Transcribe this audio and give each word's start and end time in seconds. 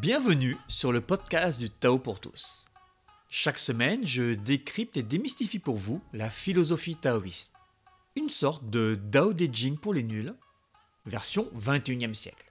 Bienvenue 0.00 0.56
sur 0.66 0.92
le 0.92 1.02
podcast 1.02 1.60
du 1.60 1.68
Tao 1.68 1.98
pour 1.98 2.20
tous. 2.20 2.64
Chaque 3.28 3.58
semaine, 3.58 4.06
je 4.06 4.32
décrypte 4.32 4.96
et 4.96 5.02
démystifie 5.02 5.58
pour 5.58 5.76
vous 5.76 6.00
la 6.14 6.30
philosophie 6.30 6.96
taoïste. 6.96 7.52
Une 8.16 8.30
sorte 8.30 8.70
de 8.70 8.98
Dao 8.98 9.34
De 9.34 9.46
Jing 9.52 9.76
pour 9.76 9.92
les 9.92 10.02
nuls, 10.02 10.34
version 11.04 11.50
21e 11.54 12.14
siècle. 12.14 12.50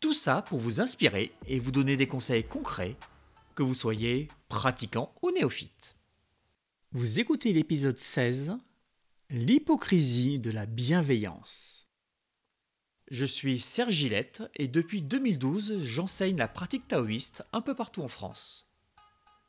Tout 0.00 0.14
ça 0.14 0.42
pour 0.42 0.58
vous 0.58 0.80
inspirer 0.80 1.32
et 1.46 1.60
vous 1.60 1.70
donner 1.70 1.96
des 1.96 2.08
conseils 2.08 2.42
concrets, 2.42 2.96
que 3.54 3.62
vous 3.62 3.74
soyez 3.74 4.26
pratiquant 4.48 5.14
ou 5.22 5.30
néophyte. 5.30 5.96
Vous 6.90 7.20
écoutez 7.20 7.52
l'épisode 7.52 7.98
16, 7.98 8.58
L'hypocrisie 9.30 10.40
de 10.40 10.50
la 10.50 10.66
bienveillance. 10.66 11.85
Je 13.08 13.24
suis 13.24 13.60
Serge 13.60 13.92
Gillette 13.92 14.42
et 14.56 14.66
depuis 14.66 15.00
2012, 15.00 15.80
j'enseigne 15.82 16.36
la 16.38 16.48
pratique 16.48 16.88
taoïste 16.88 17.44
un 17.52 17.60
peu 17.60 17.72
partout 17.72 18.02
en 18.02 18.08
France. 18.08 18.68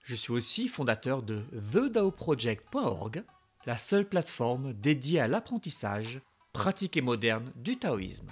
Je 0.03 0.13
suis 0.13 0.31
aussi 0.31 0.67
fondateur 0.67 1.23
de 1.23 1.43
TheDaoProject.org, 1.73 3.23
la 3.65 3.75
seule 3.75 4.07
plateforme 4.07 4.73
dédiée 4.73 5.19
à 5.19 5.27
l'apprentissage 5.27 6.21
pratique 6.53 6.97
et 6.97 7.01
moderne 7.01 7.51
du 7.55 7.77
taoïsme. 7.77 8.31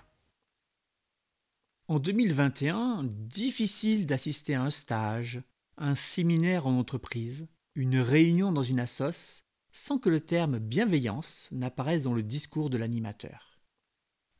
En 1.87 1.97
2021, 1.97 3.03
difficile 3.03 4.05
d'assister 4.05 4.53
à 4.53 4.61
un 4.61 4.69
stage, 4.69 5.41
un 5.77 5.95
séminaire 5.95 6.67
en 6.67 6.77
entreprise, 6.77 7.47
une 7.73 7.97
réunion 7.97 8.51
dans 8.51 8.63
une 8.63 8.79
assoce, 8.79 9.43
sans 9.71 9.97
que 9.97 10.09
le 10.09 10.21
terme 10.21 10.59
bienveillance 10.59 11.49
n'apparaisse 11.51 12.03
dans 12.03 12.13
le 12.13 12.23
discours 12.23 12.69
de 12.69 12.77
l'animateur 12.77 13.54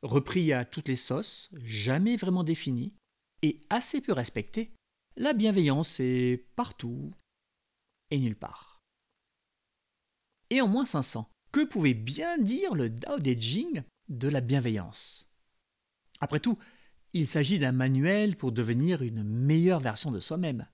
repris 0.02 0.52
à 0.52 0.64
toutes 0.64 0.88
les 0.88 0.96
sauces, 0.96 1.50
jamais 1.54 2.16
vraiment 2.16 2.44
défini, 2.44 2.92
et 3.42 3.60
assez 3.70 4.00
peu 4.00 4.12
respecté, 4.12 4.72
la 5.16 5.32
bienveillance 5.32 6.00
est 6.00 6.46
partout 6.56 7.12
et 8.10 8.18
nulle 8.18 8.36
part. 8.36 8.82
Et 10.50 10.60
en 10.60 10.68
moins 10.68 10.86
500, 10.86 11.28
que 11.52 11.64
pouvait 11.64 11.94
bien 11.94 12.38
dire 12.38 12.74
le 12.74 12.90
Dao 12.90 13.18
De 13.18 13.32
Jing 13.32 13.82
de 14.08 14.28
la 14.28 14.40
bienveillance? 14.40 15.26
Après 16.20 16.40
tout, 16.40 16.58
il 17.12 17.26
s'agit 17.26 17.58
d'un 17.58 17.72
manuel 17.72 18.36
pour 18.36 18.52
devenir 18.52 19.02
une 19.02 19.22
meilleure 19.22 19.80
version 19.80 20.10
de 20.10 20.20
soi-même. 20.20 20.66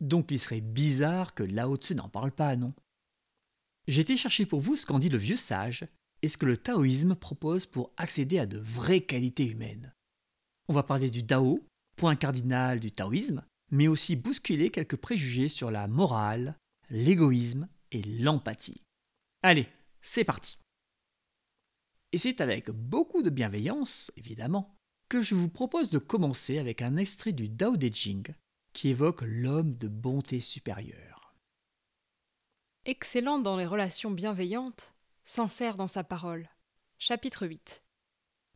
Donc 0.00 0.30
il 0.30 0.38
serait 0.38 0.60
bizarre 0.60 1.34
que 1.34 1.42
Lao 1.42 1.76
Tzu 1.76 1.94
n'en 1.94 2.08
parle 2.08 2.32
pas, 2.32 2.56
non? 2.56 2.74
Été 3.86 4.16
chercher 4.16 4.46
pour 4.46 4.60
vous 4.60 4.76
ce 4.76 4.86
qu'en 4.86 4.98
dit 4.98 5.08
le 5.08 5.18
vieux 5.18 5.36
sage 5.36 5.86
et 6.22 6.28
ce 6.28 6.36
que 6.36 6.46
le 6.46 6.56
taoïsme 6.56 7.14
propose 7.14 7.66
pour 7.66 7.92
accéder 7.96 8.38
à 8.38 8.46
de 8.46 8.58
vraies 8.58 9.02
qualités 9.02 9.46
humaines. 9.46 9.92
On 10.68 10.72
va 10.72 10.82
parler 10.82 11.10
du 11.10 11.22
Dao, 11.22 11.66
point 11.96 12.16
cardinal 12.16 12.80
du 12.80 12.90
taoïsme, 12.92 13.44
mais 13.70 13.88
aussi 13.88 14.16
bousculer 14.16 14.70
quelques 14.70 14.96
préjugés 14.96 15.48
sur 15.48 15.70
la 15.70 15.88
morale, 15.88 16.56
l'égoïsme 16.90 17.68
et 17.90 18.02
l'empathie. 18.02 18.80
Allez, 19.42 19.68
c'est 20.00 20.24
parti. 20.24 20.58
Et 22.12 22.18
c'est 22.18 22.40
avec 22.40 22.70
beaucoup 22.70 23.22
de 23.22 23.30
bienveillance, 23.30 24.12
évidemment, 24.16 24.74
que 25.08 25.20
je 25.20 25.34
vous 25.34 25.48
propose 25.48 25.90
de 25.90 25.98
commencer 25.98 26.58
avec 26.58 26.80
un 26.80 26.96
extrait 26.96 27.32
du 27.32 27.48
Dao 27.48 27.76
De 27.76 27.88
Jing 27.88 28.34
qui 28.72 28.88
évoque 28.88 29.22
l'homme 29.22 29.76
de 29.76 29.88
bonté 29.88 30.40
supérieure. 30.40 31.34
Excellent 32.84 33.38
dans 33.38 33.56
les 33.56 33.66
relations 33.66 34.10
bienveillantes, 34.10 34.93
sincère 35.24 35.76
dans 35.76 35.88
sa 35.88 36.04
parole. 36.04 36.48
Chapitre 36.98 37.46
8 37.46 37.82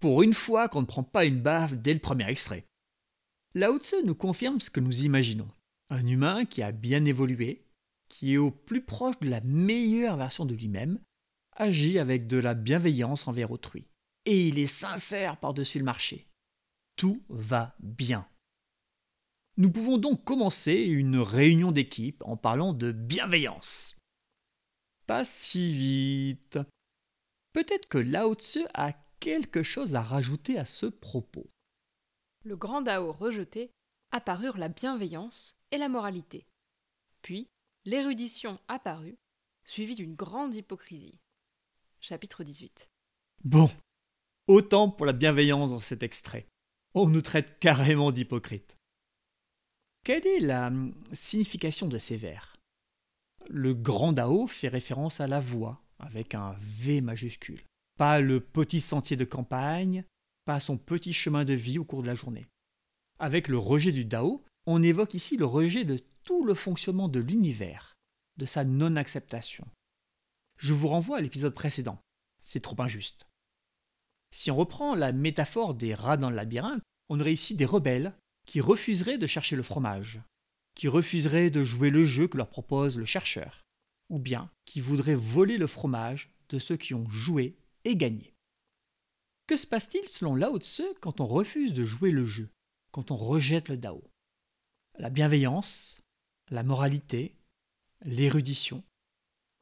Pour 0.00 0.22
une 0.22 0.34
fois 0.34 0.68
qu'on 0.68 0.82
ne 0.82 0.86
prend 0.86 1.02
pas 1.02 1.24
une 1.24 1.40
baffe 1.40 1.74
dès 1.74 1.94
le 1.94 2.00
premier 2.00 2.28
extrait. 2.28 2.66
Lao 3.54 3.78
Tzu 3.78 3.96
nous 4.04 4.14
confirme 4.14 4.60
ce 4.60 4.70
que 4.70 4.80
nous 4.80 5.04
imaginons. 5.04 5.48
Un 5.90 6.06
humain 6.06 6.44
qui 6.44 6.62
a 6.62 6.70
bien 6.70 7.04
évolué, 7.06 7.64
qui 8.08 8.34
est 8.34 8.38
au 8.38 8.50
plus 8.50 8.82
proche 8.82 9.18
de 9.20 9.30
la 9.30 9.40
meilleure 9.40 10.16
version 10.16 10.44
de 10.44 10.54
lui-même, 10.54 11.00
agit 11.56 11.98
avec 11.98 12.26
de 12.26 12.36
la 12.36 12.54
bienveillance 12.54 13.26
envers 13.26 13.50
autrui. 13.50 13.88
Et 14.26 14.48
il 14.48 14.58
est 14.58 14.66
sincère 14.66 15.38
par-dessus 15.38 15.78
le 15.78 15.84
marché. 15.84 16.28
Tout 16.96 17.22
va 17.30 17.74
bien. 17.80 18.28
Nous 19.56 19.70
pouvons 19.70 19.96
donc 19.96 20.22
commencer 20.22 20.74
une 20.74 21.18
réunion 21.18 21.72
d'équipe 21.72 22.22
en 22.26 22.36
parlant 22.36 22.74
de 22.74 22.92
bienveillance 22.92 23.97
pas 25.08 25.24
si 25.24 25.72
vite. 25.72 26.58
Peut-être 27.54 27.88
que 27.88 27.98
Lao 27.98 28.34
Tzu 28.34 28.66
a 28.74 28.92
quelque 29.20 29.62
chose 29.62 29.96
à 29.96 30.02
rajouter 30.02 30.58
à 30.58 30.66
ce 30.66 30.84
propos. 30.84 31.50
Le 32.44 32.56
grand 32.56 32.82
Dao 32.82 33.10
rejeté 33.10 33.70
apparurent 34.12 34.58
la 34.58 34.68
bienveillance 34.68 35.56
et 35.70 35.78
la 35.78 35.88
moralité. 35.88 36.46
Puis 37.22 37.48
l'érudition 37.86 38.58
apparut, 38.68 39.16
suivie 39.64 39.96
d'une 39.96 40.14
grande 40.14 40.54
hypocrisie. 40.54 41.18
Chapitre 42.00 42.44
18. 42.44 42.88
Bon, 43.44 43.70
autant 44.46 44.90
pour 44.90 45.06
la 45.06 45.14
bienveillance 45.14 45.70
dans 45.70 45.80
cet 45.80 46.02
extrait. 46.02 46.46
On 46.94 47.08
nous 47.08 47.22
traite 47.22 47.58
carrément 47.60 48.12
d'hypocrite. 48.12 48.76
Quelle 50.04 50.26
est 50.26 50.40
la 50.40 50.70
signification 51.12 51.88
de 51.88 51.96
ces 51.96 52.16
vers? 52.16 52.57
Le 53.48 53.74
grand 53.74 54.12
Dao 54.12 54.46
fait 54.46 54.68
référence 54.68 55.20
à 55.20 55.26
la 55.26 55.40
voie, 55.40 55.82
avec 55.98 56.34
un 56.34 56.54
V 56.60 57.00
majuscule. 57.00 57.62
Pas 57.96 58.20
le 58.20 58.40
petit 58.40 58.80
sentier 58.80 59.16
de 59.16 59.24
campagne, 59.24 60.04
pas 60.44 60.60
son 60.60 60.76
petit 60.76 61.12
chemin 61.12 61.44
de 61.44 61.54
vie 61.54 61.78
au 61.78 61.84
cours 61.84 62.02
de 62.02 62.06
la 62.06 62.14
journée. 62.14 62.46
Avec 63.18 63.48
le 63.48 63.58
rejet 63.58 63.92
du 63.92 64.04
Dao, 64.04 64.44
on 64.66 64.82
évoque 64.82 65.14
ici 65.14 65.36
le 65.36 65.46
rejet 65.46 65.84
de 65.84 65.98
tout 66.24 66.44
le 66.44 66.54
fonctionnement 66.54 67.08
de 67.08 67.20
l'univers, 67.20 67.96
de 68.36 68.46
sa 68.46 68.64
non-acceptation. 68.64 69.66
Je 70.58 70.74
vous 70.74 70.88
renvoie 70.88 71.18
à 71.18 71.20
l'épisode 71.20 71.54
précédent. 71.54 71.98
C'est 72.42 72.60
trop 72.60 72.80
injuste. 72.80 73.26
Si 74.30 74.50
on 74.50 74.56
reprend 74.56 74.94
la 74.94 75.12
métaphore 75.12 75.74
des 75.74 75.94
rats 75.94 76.16
dans 76.16 76.30
le 76.30 76.36
labyrinthe, 76.36 76.82
on 77.08 77.18
aurait 77.18 77.32
ici 77.32 77.54
des 77.54 77.64
rebelles 77.64 78.12
qui 78.46 78.60
refuseraient 78.60 79.18
de 79.18 79.26
chercher 79.26 79.56
le 79.56 79.62
fromage, 79.62 80.20
qui 80.78 80.86
refuseraient 80.86 81.50
de 81.50 81.64
jouer 81.64 81.90
le 81.90 82.04
jeu 82.04 82.28
que 82.28 82.36
leur 82.36 82.48
propose 82.48 82.96
le 82.96 83.04
chercheur, 83.04 83.66
ou 84.10 84.20
bien 84.20 84.48
qui 84.64 84.80
voudraient 84.80 85.16
voler 85.16 85.58
le 85.58 85.66
fromage 85.66 86.30
de 86.50 86.60
ceux 86.60 86.76
qui 86.76 86.94
ont 86.94 87.10
joué 87.10 87.56
et 87.84 87.96
gagné. 87.96 88.32
Que 89.48 89.56
se 89.56 89.66
passe-t-il 89.66 90.06
selon 90.06 90.36
Lao 90.36 90.58
Tse 90.60 90.82
quand 91.00 91.20
on 91.20 91.26
refuse 91.26 91.72
de 91.72 91.84
jouer 91.84 92.12
le 92.12 92.24
jeu, 92.24 92.48
quand 92.92 93.10
on 93.10 93.16
rejette 93.16 93.68
le 93.68 93.76
Dao? 93.76 94.04
La 94.98 95.10
bienveillance, 95.10 95.98
la 96.48 96.62
moralité, 96.62 97.34
l'érudition 98.04 98.84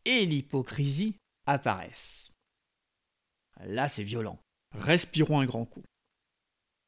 et 0.04 0.26
l'hypocrisie 0.26 1.16
apparaissent. 1.46 2.30
Là, 3.64 3.88
c'est 3.88 4.02
violent. 4.02 4.38
Respirons 4.74 5.40
un 5.40 5.46
grand 5.46 5.64
coup. 5.64 5.84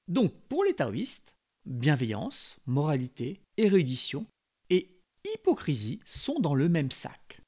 Donc, 0.07 0.35
pour 0.49 0.65
les 0.65 0.75
taoïstes, 0.75 1.35
bienveillance, 1.69 2.59
moralité, 2.67 3.41
érudition 3.57 4.27
et 4.71 4.89
hypocrisie 5.25 6.01
sont 6.05 6.41
dans 6.41 6.55
le 6.55 6.69
même 6.69 6.91
sac. 6.91 7.41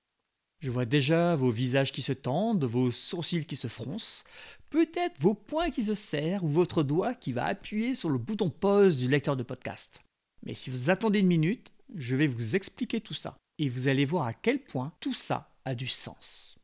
Je 0.60 0.70
vois 0.70 0.84
déjà 0.84 1.36
vos 1.36 1.50
visages 1.50 1.90
qui 1.90 2.02
se 2.02 2.12
tendent, 2.12 2.64
vos 2.64 2.90
sourcils 2.90 3.46
qui 3.46 3.56
se 3.56 3.68
froncent, 3.68 4.24
peut-être 4.68 5.18
vos 5.18 5.32
poings 5.32 5.70
qui 5.70 5.82
se 5.82 5.94
serrent 5.94 6.44
ou 6.44 6.48
votre 6.48 6.82
doigt 6.82 7.14
qui 7.14 7.32
va 7.32 7.46
appuyer 7.46 7.94
sur 7.94 8.10
le 8.10 8.18
bouton 8.18 8.50
pause 8.50 8.98
du 8.98 9.08
lecteur 9.08 9.36
de 9.36 9.42
podcast. 9.42 10.00
Mais 10.44 10.54
si 10.54 10.68
vous 10.68 10.90
attendez 10.90 11.20
une 11.20 11.26
minute, 11.26 11.72
je 11.94 12.14
vais 12.14 12.26
vous 12.26 12.56
expliquer 12.56 13.00
tout 13.00 13.14
ça 13.14 13.38
et 13.58 13.68
vous 13.70 13.88
allez 13.88 14.04
voir 14.04 14.26
à 14.26 14.34
quel 14.34 14.58
point 14.58 14.92
tout 15.00 15.14
ça 15.14 15.50
a 15.64 15.74
du 15.74 15.86
sens. 15.86 16.58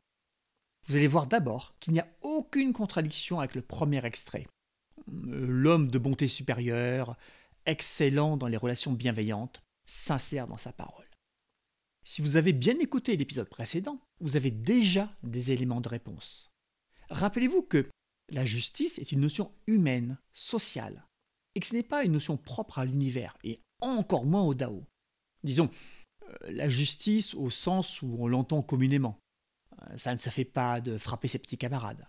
Vous 0.87 0.95
allez 0.95 1.07
voir 1.07 1.25
d'abord 1.25 1.73
qu'il 1.79 1.93
n'y 1.93 1.99
a 1.99 2.07
aucune 2.21 2.73
contradiction 2.73 3.39
avec 3.39 3.55
le 3.55 3.61
premier 3.61 4.05
extrait. 4.05 4.47
L'homme 5.07 5.89
de 5.89 5.99
bonté 5.99 6.27
supérieure, 6.27 7.17
excellent 7.67 8.37
dans 8.37 8.47
les 8.47 8.57
relations 8.57 8.93
bienveillantes, 8.93 9.61
sincère 9.85 10.47
dans 10.47 10.57
sa 10.57 10.73
parole. 10.73 11.05
Si 12.03 12.21
vous 12.21 12.37
avez 12.37 12.53
bien 12.53 12.79
écouté 12.79 13.15
l'épisode 13.17 13.49
précédent, 13.49 14.01
vous 14.21 14.37
avez 14.37 14.49
déjà 14.49 15.13
des 15.23 15.51
éléments 15.51 15.81
de 15.81 15.89
réponse. 15.89 16.49
Rappelez-vous 17.09 17.61
que 17.61 17.89
la 18.29 18.45
justice 18.45 18.97
est 18.97 19.11
une 19.11 19.19
notion 19.19 19.53
humaine, 19.67 20.17
sociale, 20.33 21.05
et 21.53 21.59
que 21.59 21.67
ce 21.67 21.73
n'est 21.73 21.83
pas 21.83 22.03
une 22.03 22.13
notion 22.13 22.37
propre 22.37 22.79
à 22.79 22.85
l'univers, 22.85 23.37
et 23.43 23.61
encore 23.81 24.25
moins 24.25 24.43
au 24.43 24.53
Dao. 24.53 24.85
Disons, 25.43 25.69
euh, 26.23 26.51
la 26.51 26.69
justice 26.69 27.33
au 27.35 27.49
sens 27.49 28.01
où 28.01 28.15
on 28.19 28.27
l'entend 28.27 28.61
communément. 28.61 29.19
Euh, 29.81 29.97
ça 29.97 30.13
ne 30.13 30.19
se 30.19 30.29
fait 30.29 30.45
pas 30.45 30.81
de 30.81 30.97
frapper 30.97 31.27
ses 31.27 31.39
petits 31.39 31.57
camarades. 31.57 32.07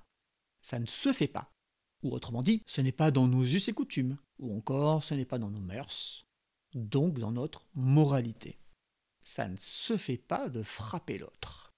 Ça 0.62 0.78
ne 0.78 0.87
se 0.87 1.12
fait 1.12 1.28
pas. 1.28 1.52
Ou 2.02 2.12
autrement 2.12 2.43
dit, 2.43 2.62
ce 2.66 2.81
n'est 2.81 2.93
pas 2.93 3.10
dans 3.10 3.26
nos 3.26 3.44
us 3.44 3.69
et 3.69 3.72
coutumes, 3.72 4.16
ou 4.38 4.56
encore 4.56 5.02
ce 5.02 5.14
n'est 5.14 5.25
pas 5.25 5.38
dans 5.38 5.50
nos 5.50 5.61
mœurs, 5.61 6.26
donc 6.75 7.19
dans 7.19 7.32
notre 7.32 7.67
moralité. 7.75 8.58
Ça 9.25 9.49
ne 9.49 9.56
se 9.58 9.96
fait 9.96 10.17
pas 10.17 10.49
de 10.49 10.62
frapper 10.62 11.19
l'autre. 11.19 11.73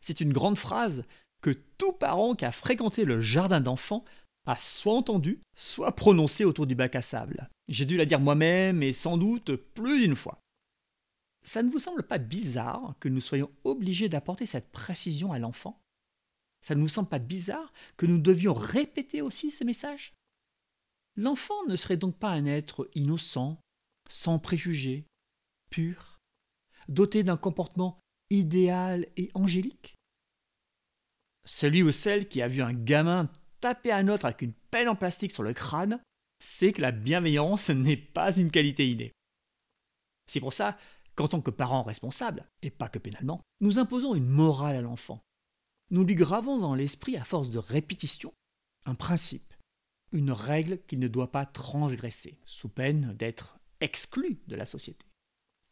C'est 0.00 0.20
une 0.20 0.32
grande 0.32 0.58
phrase 0.58 1.04
que 1.42 1.50
tout 1.50 1.92
parent 1.92 2.34
qui 2.34 2.44
a 2.44 2.52
fréquenté 2.52 3.04
le 3.04 3.20
jardin 3.20 3.60
d'enfants 3.60 4.04
a 4.46 4.56
soit 4.56 4.94
entendu, 4.94 5.40
soit 5.56 5.94
prononcé 5.94 6.44
autour 6.44 6.66
du 6.66 6.74
bac 6.74 6.96
à 6.96 7.02
sable. 7.02 7.48
J'ai 7.68 7.84
dû 7.84 7.96
la 7.96 8.06
dire 8.06 8.20
moi-même 8.20 8.82
et 8.82 8.92
sans 8.92 9.16
doute 9.16 9.54
plus 9.54 10.00
d'une 10.00 10.16
fois. 10.16 10.40
Ça 11.44 11.62
ne 11.62 11.70
vous 11.70 11.78
semble 11.78 12.04
pas 12.04 12.18
bizarre 12.18 12.94
que 13.00 13.08
nous 13.08 13.20
soyons 13.20 13.50
obligés 13.64 14.08
d'apporter 14.08 14.46
cette 14.46 14.70
précision 14.70 15.32
à 15.32 15.38
l'enfant? 15.38 15.80
Ça 16.60 16.74
ne 16.74 16.80
vous 16.80 16.88
semble 16.88 17.08
pas 17.08 17.18
bizarre 17.18 17.72
que 17.96 18.06
nous 18.06 18.18
devions 18.18 18.54
répéter 18.54 19.22
aussi 19.22 19.50
ce 19.50 19.64
message? 19.64 20.14
L'enfant 21.16 21.64
ne 21.66 21.76
serait 21.76 21.96
donc 21.96 22.16
pas 22.16 22.30
un 22.30 22.46
être 22.46 22.88
innocent, 22.94 23.60
sans 24.08 24.38
préjugés, 24.38 25.04
pur, 25.70 26.18
doté 26.88 27.22
d'un 27.22 27.36
comportement 27.36 28.00
idéal 28.30 29.06
et 29.16 29.30
angélique? 29.34 29.94
Celui 31.44 31.82
ou 31.82 31.92
celle 31.92 32.28
qui 32.28 32.40
a 32.40 32.48
vu 32.48 32.62
un 32.62 32.72
gamin 32.72 33.30
taper 33.60 33.92
un 33.92 34.08
autre 34.08 34.26
avec 34.26 34.42
une 34.42 34.54
pelle 34.70 34.88
en 34.88 34.96
plastique 34.96 35.32
sur 35.32 35.42
le 35.42 35.52
crâne 35.52 36.00
sait 36.40 36.72
que 36.72 36.82
la 36.82 36.92
bienveillance 36.92 37.70
n'est 37.70 37.96
pas 37.96 38.36
une 38.36 38.50
qualité 38.50 38.90
innée. 38.90 39.12
C'est 40.26 40.40
pour 40.40 40.52
ça 40.52 40.78
qu'en 41.14 41.28
tant 41.28 41.40
que 41.40 41.50
parents 41.50 41.82
responsables, 41.82 42.46
et 42.62 42.70
pas 42.70 42.88
que 42.88 42.98
pénalement, 42.98 43.42
nous 43.60 43.78
imposons 43.78 44.14
une 44.14 44.28
morale 44.28 44.76
à 44.76 44.80
l'enfant. 44.80 45.20
Nous 45.90 46.04
lui 46.04 46.14
gravons 46.14 46.58
dans 46.58 46.74
l'esprit, 46.74 47.16
à 47.16 47.24
force 47.24 47.50
de 47.50 47.58
répétition, 47.58 48.32
un 48.86 48.94
principe, 48.94 49.51
une 50.12 50.30
règle 50.30 50.78
qu'il 50.86 51.00
ne 51.00 51.08
doit 51.08 51.32
pas 51.32 51.46
transgresser, 51.46 52.38
sous 52.44 52.68
peine 52.68 53.14
d'être 53.14 53.58
exclu 53.80 54.40
de 54.46 54.56
la 54.56 54.66
société. 54.66 55.06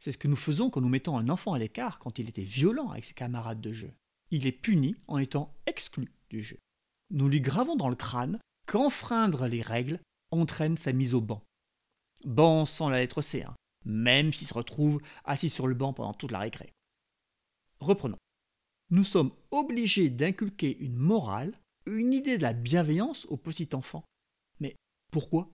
C'est 0.00 0.12
ce 0.12 0.18
que 0.18 0.28
nous 0.28 0.36
faisons 0.36 0.70
quand 0.70 0.80
nous 0.80 0.88
mettons 0.88 1.18
un 1.18 1.28
enfant 1.28 1.52
à 1.52 1.58
l'écart 1.58 1.98
quand 1.98 2.18
il 2.18 2.28
était 2.28 2.42
violent 2.42 2.90
avec 2.90 3.04
ses 3.04 3.14
camarades 3.14 3.60
de 3.60 3.72
jeu. 3.72 3.92
Il 4.30 4.46
est 4.46 4.52
puni 4.52 4.96
en 5.08 5.18
étant 5.18 5.54
exclu 5.66 6.10
du 6.30 6.42
jeu. 6.42 6.58
Nous 7.10 7.28
lui 7.28 7.40
gravons 7.40 7.76
dans 7.76 7.88
le 7.88 7.96
crâne 7.96 8.38
qu'enfreindre 8.66 9.46
les 9.46 9.62
règles 9.62 10.00
entraîne 10.30 10.76
sa 10.76 10.92
mise 10.92 11.14
au 11.14 11.20
banc. 11.20 11.42
Banc 12.24 12.64
sans 12.64 12.88
la 12.88 12.98
lettre 12.98 13.20
C, 13.20 13.42
hein, 13.42 13.54
même 13.84 14.32
s'il 14.32 14.46
se 14.46 14.54
retrouve 14.54 15.00
assis 15.24 15.50
sur 15.50 15.66
le 15.66 15.74
banc 15.74 15.92
pendant 15.92 16.14
toute 16.14 16.32
la 16.32 16.38
récré. 16.38 16.72
Reprenons. 17.80 18.18
Nous 18.90 19.04
sommes 19.04 19.32
obligés 19.50 20.10
d'inculquer 20.10 20.76
une 20.78 20.96
morale, 20.96 21.58
une 21.86 22.12
idée 22.12 22.38
de 22.38 22.42
la 22.42 22.52
bienveillance 22.52 23.26
au 23.26 23.36
petit 23.36 23.68
enfant. 23.72 24.04
Pourquoi? 25.10 25.50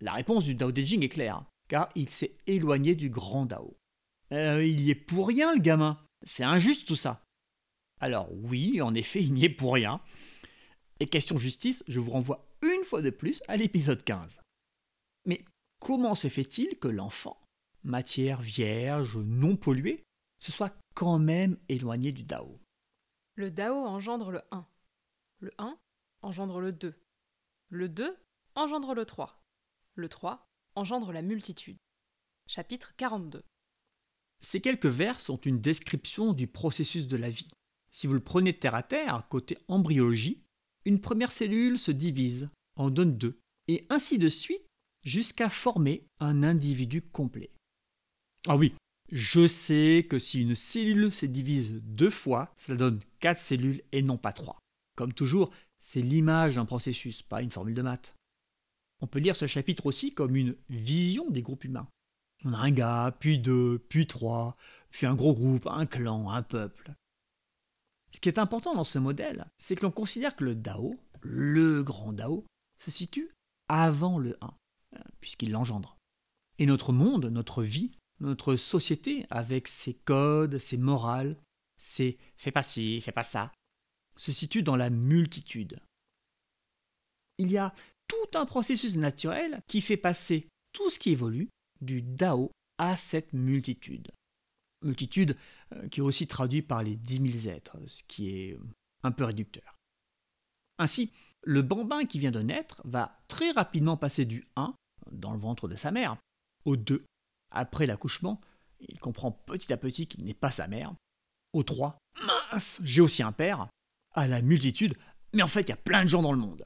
La 0.00 0.12
réponse 0.12 0.44
du 0.44 0.54
Dao 0.54 0.72
De 0.72 0.82
Jing 0.82 1.02
est 1.02 1.08
claire 1.08 1.44
car 1.68 1.90
il 1.94 2.08
s'est 2.08 2.34
éloigné 2.46 2.94
du 2.94 3.10
grand 3.10 3.46
Dao. 3.46 3.76
Euh, 4.32 4.64
il 4.64 4.80
y 4.80 4.90
est 4.90 4.94
pour 4.94 5.28
rien, 5.28 5.54
le 5.54 5.60
gamin. 5.60 6.02
C'est 6.22 6.44
injuste 6.44 6.88
tout 6.88 6.96
ça. 6.96 7.22
Alors 8.00 8.32
oui, 8.32 8.80
en 8.80 8.94
effet, 8.94 9.22
il 9.22 9.34
n'y 9.34 9.44
est 9.44 9.50
pour 9.50 9.74
rien. 9.74 10.00
Et 11.00 11.06
question 11.06 11.38
justice, 11.38 11.84
je 11.86 12.00
vous 12.00 12.10
renvoie 12.10 12.48
une 12.62 12.84
fois 12.84 13.02
de 13.02 13.10
plus 13.10 13.42
à 13.46 13.56
l'épisode 13.56 14.02
15. 14.02 14.40
Mais 15.26 15.44
comment 15.78 16.14
se 16.14 16.28
fait-il 16.28 16.78
que 16.78 16.88
l'enfant, 16.88 17.40
matière 17.84 18.40
vierge, 18.40 19.18
non 19.18 19.56
polluée, 19.56 20.02
se 20.40 20.50
soit 20.50 20.74
quand 20.94 21.18
même 21.18 21.56
éloigné 21.68 22.12
du 22.12 22.24
Dao? 22.24 22.58
Le 23.34 23.50
Dao 23.50 23.74
engendre 23.74 24.30
le 24.30 24.40
1. 24.50 24.66
Le 25.40 25.52
1 25.58 25.78
engendre 26.22 26.60
le 26.60 26.72
2. 26.72 26.94
Le 27.70 27.88
2 27.88 28.16
engendre 28.58 28.92
le 28.94 29.04
3. 29.04 29.40
Le 29.94 30.08
3 30.08 30.44
engendre 30.74 31.12
la 31.12 31.22
multitude. 31.22 31.78
Chapitre 32.48 32.92
42. 32.96 33.44
Ces 34.40 34.60
quelques 34.60 34.86
vers 34.86 35.20
sont 35.20 35.40
une 35.40 35.60
description 35.60 36.32
du 36.32 36.46
processus 36.46 37.06
de 37.06 37.16
la 37.16 37.30
vie. 37.30 37.48
Si 37.92 38.06
vous 38.06 38.14
le 38.14 38.20
prenez 38.20 38.58
terre 38.58 38.74
à 38.74 38.82
terre, 38.82 39.26
côté 39.28 39.58
embryologie, 39.68 40.42
une 40.84 41.00
première 41.00 41.32
cellule 41.32 41.78
se 41.78 41.90
divise, 41.90 42.48
en 42.76 42.90
donne 42.90 43.16
deux, 43.16 43.38
et 43.68 43.86
ainsi 43.90 44.18
de 44.18 44.28
suite 44.28 44.66
jusqu'à 45.04 45.50
former 45.50 46.06
un 46.18 46.42
individu 46.42 47.02
complet. 47.02 47.50
Ah 48.46 48.56
oui, 48.56 48.74
je 49.12 49.46
sais 49.46 50.06
que 50.08 50.18
si 50.18 50.40
une 50.40 50.54
cellule 50.54 51.12
se 51.12 51.26
divise 51.26 51.80
deux 51.84 52.10
fois, 52.10 52.52
cela 52.56 52.78
donne 52.78 53.00
quatre 53.20 53.40
cellules 53.40 53.82
et 53.92 54.02
non 54.02 54.16
pas 54.16 54.32
trois. 54.32 54.58
Comme 54.96 55.12
toujours, 55.12 55.50
c'est 55.78 56.02
l'image 56.02 56.56
d'un 56.56 56.64
processus, 56.64 57.22
pas 57.22 57.42
une 57.42 57.50
formule 57.50 57.74
de 57.74 57.82
maths. 57.82 58.17
On 59.00 59.06
peut 59.06 59.18
lire 59.18 59.36
ce 59.36 59.46
chapitre 59.46 59.86
aussi 59.86 60.12
comme 60.12 60.36
une 60.36 60.56
vision 60.68 61.30
des 61.30 61.42
groupes 61.42 61.64
humains. 61.64 61.88
On 62.44 62.52
a 62.52 62.58
un 62.58 62.70
gars, 62.70 63.16
puis 63.18 63.38
deux, 63.38 63.78
puis 63.88 64.06
trois, 64.06 64.56
puis 64.90 65.06
un 65.06 65.14
gros 65.14 65.34
groupe, 65.34 65.66
un 65.66 65.86
clan, 65.86 66.30
un 66.30 66.42
peuple. 66.42 66.92
Ce 68.12 68.20
qui 68.20 68.28
est 68.28 68.38
important 68.38 68.74
dans 68.74 68.84
ce 68.84 68.98
modèle, 68.98 69.46
c'est 69.58 69.76
que 69.76 69.82
l'on 69.82 69.90
considère 69.90 70.34
que 70.34 70.44
le 70.44 70.54
Dao, 70.54 70.98
le 71.20 71.82
grand 71.82 72.12
Dao, 72.12 72.44
se 72.78 72.90
situe 72.90 73.30
avant 73.68 74.18
le 74.18 74.36
1, 74.40 74.54
euh, 74.94 74.98
puisqu'il 75.20 75.50
l'engendre. 75.50 75.98
Et 76.58 76.66
notre 76.66 76.92
monde, 76.92 77.26
notre 77.26 77.62
vie, 77.62 77.92
notre 78.20 78.56
société, 78.56 79.26
avec 79.30 79.68
ses 79.68 79.94
codes, 79.94 80.58
ses 80.58 80.76
morales, 80.76 81.36
ses 81.76 82.18
fais 82.36 82.50
pas 82.50 82.62
ci, 82.62 83.00
fais 83.00 83.12
pas 83.12 83.22
ça, 83.22 83.52
se 84.16 84.32
situe 84.32 84.62
dans 84.62 84.76
la 84.76 84.90
multitude. 84.90 85.80
Il 87.38 87.50
y 87.50 87.58
a 87.58 87.72
tout 88.08 88.38
un 88.38 88.46
processus 88.46 88.96
naturel 88.96 89.60
qui 89.66 89.80
fait 89.80 89.96
passer 89.96 90.48
tout 90.72 90.90
ce 90.90 90.98
qui 90.98 91.10
évolue 91.10 91.48
du 91.80 92.02
Dao 92.02 92.50
à 92.78 92.96
cette 92.96 93.32
multitude. 93.32 94.10
Multitude 94.84 95.36
euh, 95.74 95.88
qui 95.88 96.00
est 96.00 96.02
aussi 96.02 96.26
traduit 96.26 96.62
par 96.62 96.82
les 96.82 96.96
dix 96.96 97.20
mille 97.20 97.48
êtres, 97.48 97.76
ce 97.86 98.02
qui 98.04 98.30
est 98.30 98.52
euh, 98.54 98.60
un 99.02 99.12
peu 99.12 99.24
réducteur. 99.24 99.76
Ainsi, 100.78 101.12
le 101.42 101.62
bambin 101.62 102.04
qui 102.04 102.18
vient 102.18 102.30
de 102.30 102.40
naître 102.40 102.80
va 102.84 103.20
très 103.28 103.50
rapidement 103.50 103.96
passer 103.96 104.24
du 104.24 104.46
1, 104.56 104.74
dans 105.10 105.32
le 105.32 105.38
ventre 105.38 105.68
de 105.68 105.76
sa 105.76 105.90
mère, 105.90 106.16
au 106.64 106.76
2. 106.76 107.04
Après 107.50 107.86
l'accouchement, 107.86 108.40
il 108.80 109.00
comprend 109.00 109.32
petit 109.32 109.72
à 109.72 109.76
petit 109.76 110.06
qu'il 110.06 110.24
n'est 110.24 110.34
pas 110.34 110.52
sa 110.52 110.68
mère. 110.68 110.94
Au 111.52 111.62
3, 111.62 111.98
mince, 112.26 112.80
j'ai 112.84 113.00
aussi 113.00 113.22
un 113.22 113.32
père. 113.32 113.68
À 114.14 114.26
la 114.26 114.42
multitude, 114.42 114.96
mais 115.32 115.42
en 115.42 115.48
fait, 115.48 115.62
il 115.62 115.68
y 115.68 115.72
a 115.72 115.76
plein 115.76 116.04
de 116.04 116.08
gens 116.08 116.22
dans 116.22 116.32
le 116.32 116.38
monde. 116.38 116.64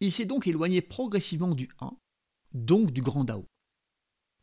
Il 0.00 0.12
s'est 0.12 0.24
donc 0.24 0.46
éloigné 0.46 0.80
progressivement 0.80 1.54
du 1.54 1.68
1, 1.80 1.96
donc 2.52 2.92
du 2.92 3.02
grand 3.02 3.24
Dao. 3.24 3.46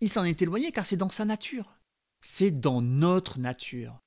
Il 0.02 0.10
s'en 0.10 0.26
est 0.26 0.42
éloigné 0.42 0.72
car 0.72 0.86
c'est 0.86 0.98
dans 0.98 1.10
sa 1.10 1.26
nature. 1.26 1.78
C'est 2.22 2.52
dans 2.52 2.82
notre 2.82 3.40
nature. 3.40 4.00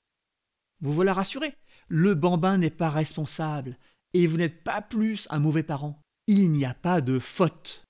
Vous 0.81 0.93
voilà 0.93 1.13
rassuré, 1.13 1.55
le 1.89 2.15
bambin 2.15 2.59
n'est 2.59 2.71
pas 2.71 2.91
responsable, 2.91 3.79
et 4.13 4.27
vous 4.27 4.37
n'êtes 4.37 4.63
pas 4.63 4.83
plus 4.83 5.27
un 5.31 5.39
mauvais 5.39 5.63
parent. 5.63 6.01
Il 6.27 6.51
n'y 6.51 6.65
a 6.65 6.75
pas 6.75 7.01
de 7.01 7.19
faute. 7.19 7.85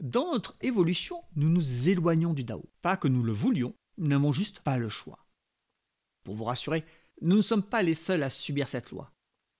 Dans 0.00 0.32
notre 0.32 0.56
évolution, 0.62 1.22
nous 1.36 1.50
nous 1.50 1.88
éloignons 1.88 2.32
du 2.32 2.44
Dao. 2.44 2.64
Pas 2.80 2.96
que 2.96 3.08
nous 3.08 3.22
le 3.22 3.32
voulions, 3.32 3.74
nous 3.98 4.08
n'avons 4.08 4.32
juste 4.32 4.60
pas 4.60 4.78
le 4.78 4.88
choix. 4.88 5.26
Pour 6.24 6.36
vous 6.36 6.44
rassurer, 6.44 6.84
nous 7.20 7.36
ne 7.36 7.42
sommes 7.42 7.62
pas 7.62 7.82
les 7.82 7.94
seuls 7.94 8.22
à 8.22 8.30
subir 8.30 8.68
cette 8.68 8.90
loi. 8.90 9.12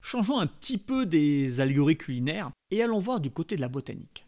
Changeons 0.03 0.39
un 0.39 0.47
petit 0.47 0.79
peu 0.79 1.05
des 1.05 1.61
allégories 1.61 1.99
culinaires 1.99 2.53
et 2.71 2.83
allons 2.83 3.01
voir 3.01 3.21
du 3.21 3.31
côté 3.31 3.57
de 3.57 3.61
la 3.61 3.69
botanique. 3.69 4.27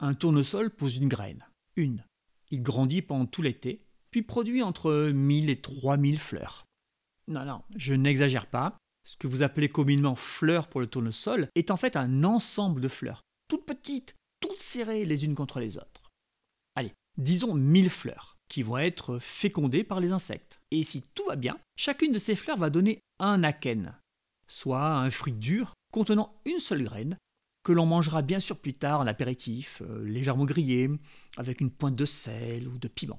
Un 0.00 0.14
tournesol 0.14 0.70
pose 0.70 0.96
une 0.96 1.08
graine, 1.08 1.46
une. 1.76 2.04
Il 2.50 2.62
grandit 2.62 3.02
pendant 3.02 3.26
tout 3.26 3.42
l'été, 3.42 3.84
puis 4.10 4.22
produit 4.22 4.62
entre 4.62 5.10
1000 5.12 5.50
et 5.50 5.60
3000 5.60 6.18
fleurs. 6.18 6.64
Non, 7.28 7.44
non, 7.44 7.62
je 7.76 7.94
n'exagère 7.94 8.46
pas. 8.46 8.72
Ce 9.04 9.16
que 9.16 9.26
vous 9.26 9.42
appelez 9.42 9.68
communément 9.68 10.14
fleurs 10.14 10.68
pour 10.68 10.80
le 10.80 10.86
tournesol 10.86 11.48
est 11.54 11.70
en 11.70 11.76
fait 11.76 11.96
un 11.96 12.24
ensemble 12.24 12.80
de 12.80 12.88
fleurs, 12.88 13.22
toutes 13.48 13.66
petites, 13.66 14.14
toutes 14.40 14.58
serrées 14.58 15.04
les 15.04 15.24
unes 15.24 15.34
contre 15.34 15.60
les 15.60 15.76
autres. 15.76 16.10
Allez, 16.74 16.92
disons 17.18 17.54
1000 17.54 17.90
fleurs, 17.90 18.36
qui 18.48 18.62
vont 18.62 18.78
être 18.78 19.18
fécondées 19.18 19.84
par 19.84 20.00
les 20.00 20.12
insectes. 20.12 20.60
Et 20.70 20.84
si 20.84 21.02
tout 21.14 21.24
va 21.26 21.36
bien, 21.36 21.58
chacune 21.76 22.12
de 22.12 22.18
ces 22.18 22.36
fleurs 22.36 22.56
va 22.56 22.70
donner 22.70 23.00
un 23.18 23.42
akène, 23.42 23.94
soit 24.46 24.96
un 24.96 25.10
fruit 25.10 25.32
dur 25.32 25.74
contenant 25.92 26.34
une 26.44 26.58
seule 26.58 26.84
graine, 26.84 27.16
que 27.64 27.72
l'on 27.72 27.86
mangera 27.86 28.22
bien 28.22 28.38
sûr 28.38 28.58
plus 28.58 28.74
tard 28.74 29.00
en 29.00 29.06
apéritif, 29.06 29.82
euh, 29.82 30.04
légèrement 30.04 30.44
grillé, 30.44 30.90
avec 31.36 31.60
une 31.60 31.70
pointe 31.70 31.96
de 31.96 32.04
sel 32.04 32.68
ou 32.68 32.78
de 32.78 32.88
piment. 32.88 33.18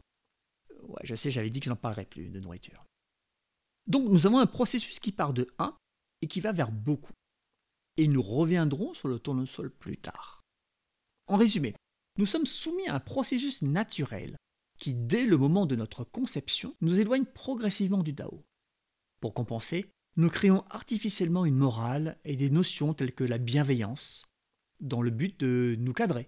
Euh, 0.72 0.82
ouais, 0.88 1.02
je 1.04 1.16
sais, 1.16 1.32
j'avais 1.32 1.50
dit 1.50 1.60
que 1.60 1.66
je 1.66 1.72
n'en 1.72 1.76
parlerai 1.76 2.06
plus 2.06 2.30
de 2.30 2.40
nourriture. 2.40 2.86
Donc 3.88 4.08
nous 4.08 4.26
avons 4.26 4.40
un 4.40 4.46
processus 4.46 5.00
qui 5.00 5.12
part 5.12 5.34
de 5.34 5.48
1 5.58 5.76
et 6.22 6.28
qui 6.28 6.42
va 6.42 6.52
vers 6.52 6.72
beaucoup. 6.72 7.14
Et 7.98 8.08
nous 8.08 8.22
reviendrons 8.22 8.94
sur 8.94 9.08
le 9.08 9.20
tournesol 9.20 9.72
plus 9.72 9.98
tard. 9.98 10.42
En 11.28 11.38
résumé, 11.38 11.76
nous 12.18 12.26
sommes 12.26 12.46
soumis 12.46 12.88
à 12.88 12.96
un 12.96 13.00
processus 13.00 13.62
naturel 13.64 14.38
qui, 14.78 14.94
dès 14.94 15.26
le 15.26 15.38
moment 15.38 15.66
de 15.66 15.76
notre 15.76 16.04
conception, 16.04 16.76
nous 16.82 17.00
éloigne 17.00 17.26
progressivement 17.26 18.04
du 18.04 18.14
Dao. 18.14 18.44
Pour 19.22 19.34
compenser, 19.34 19.90
nous 20.18 20.30
créons 20.30 20.66
artificiellement 20.70 21.46
une 21.46 21.56
morale 21.56 22.20
et 22.26 22.36
des 22.36 22.50
notions 22.50 22.94
telles 22.94 23.14
que 23.14 23.24
la 23.24 23.38
bienveillance, 23.38 24.26
dans 24.86 25.02
le 25.02 25.12
but 25.12 25.40
de 25.40 25.76
nous 25.80 25.94
cadrer, 25.94 26.28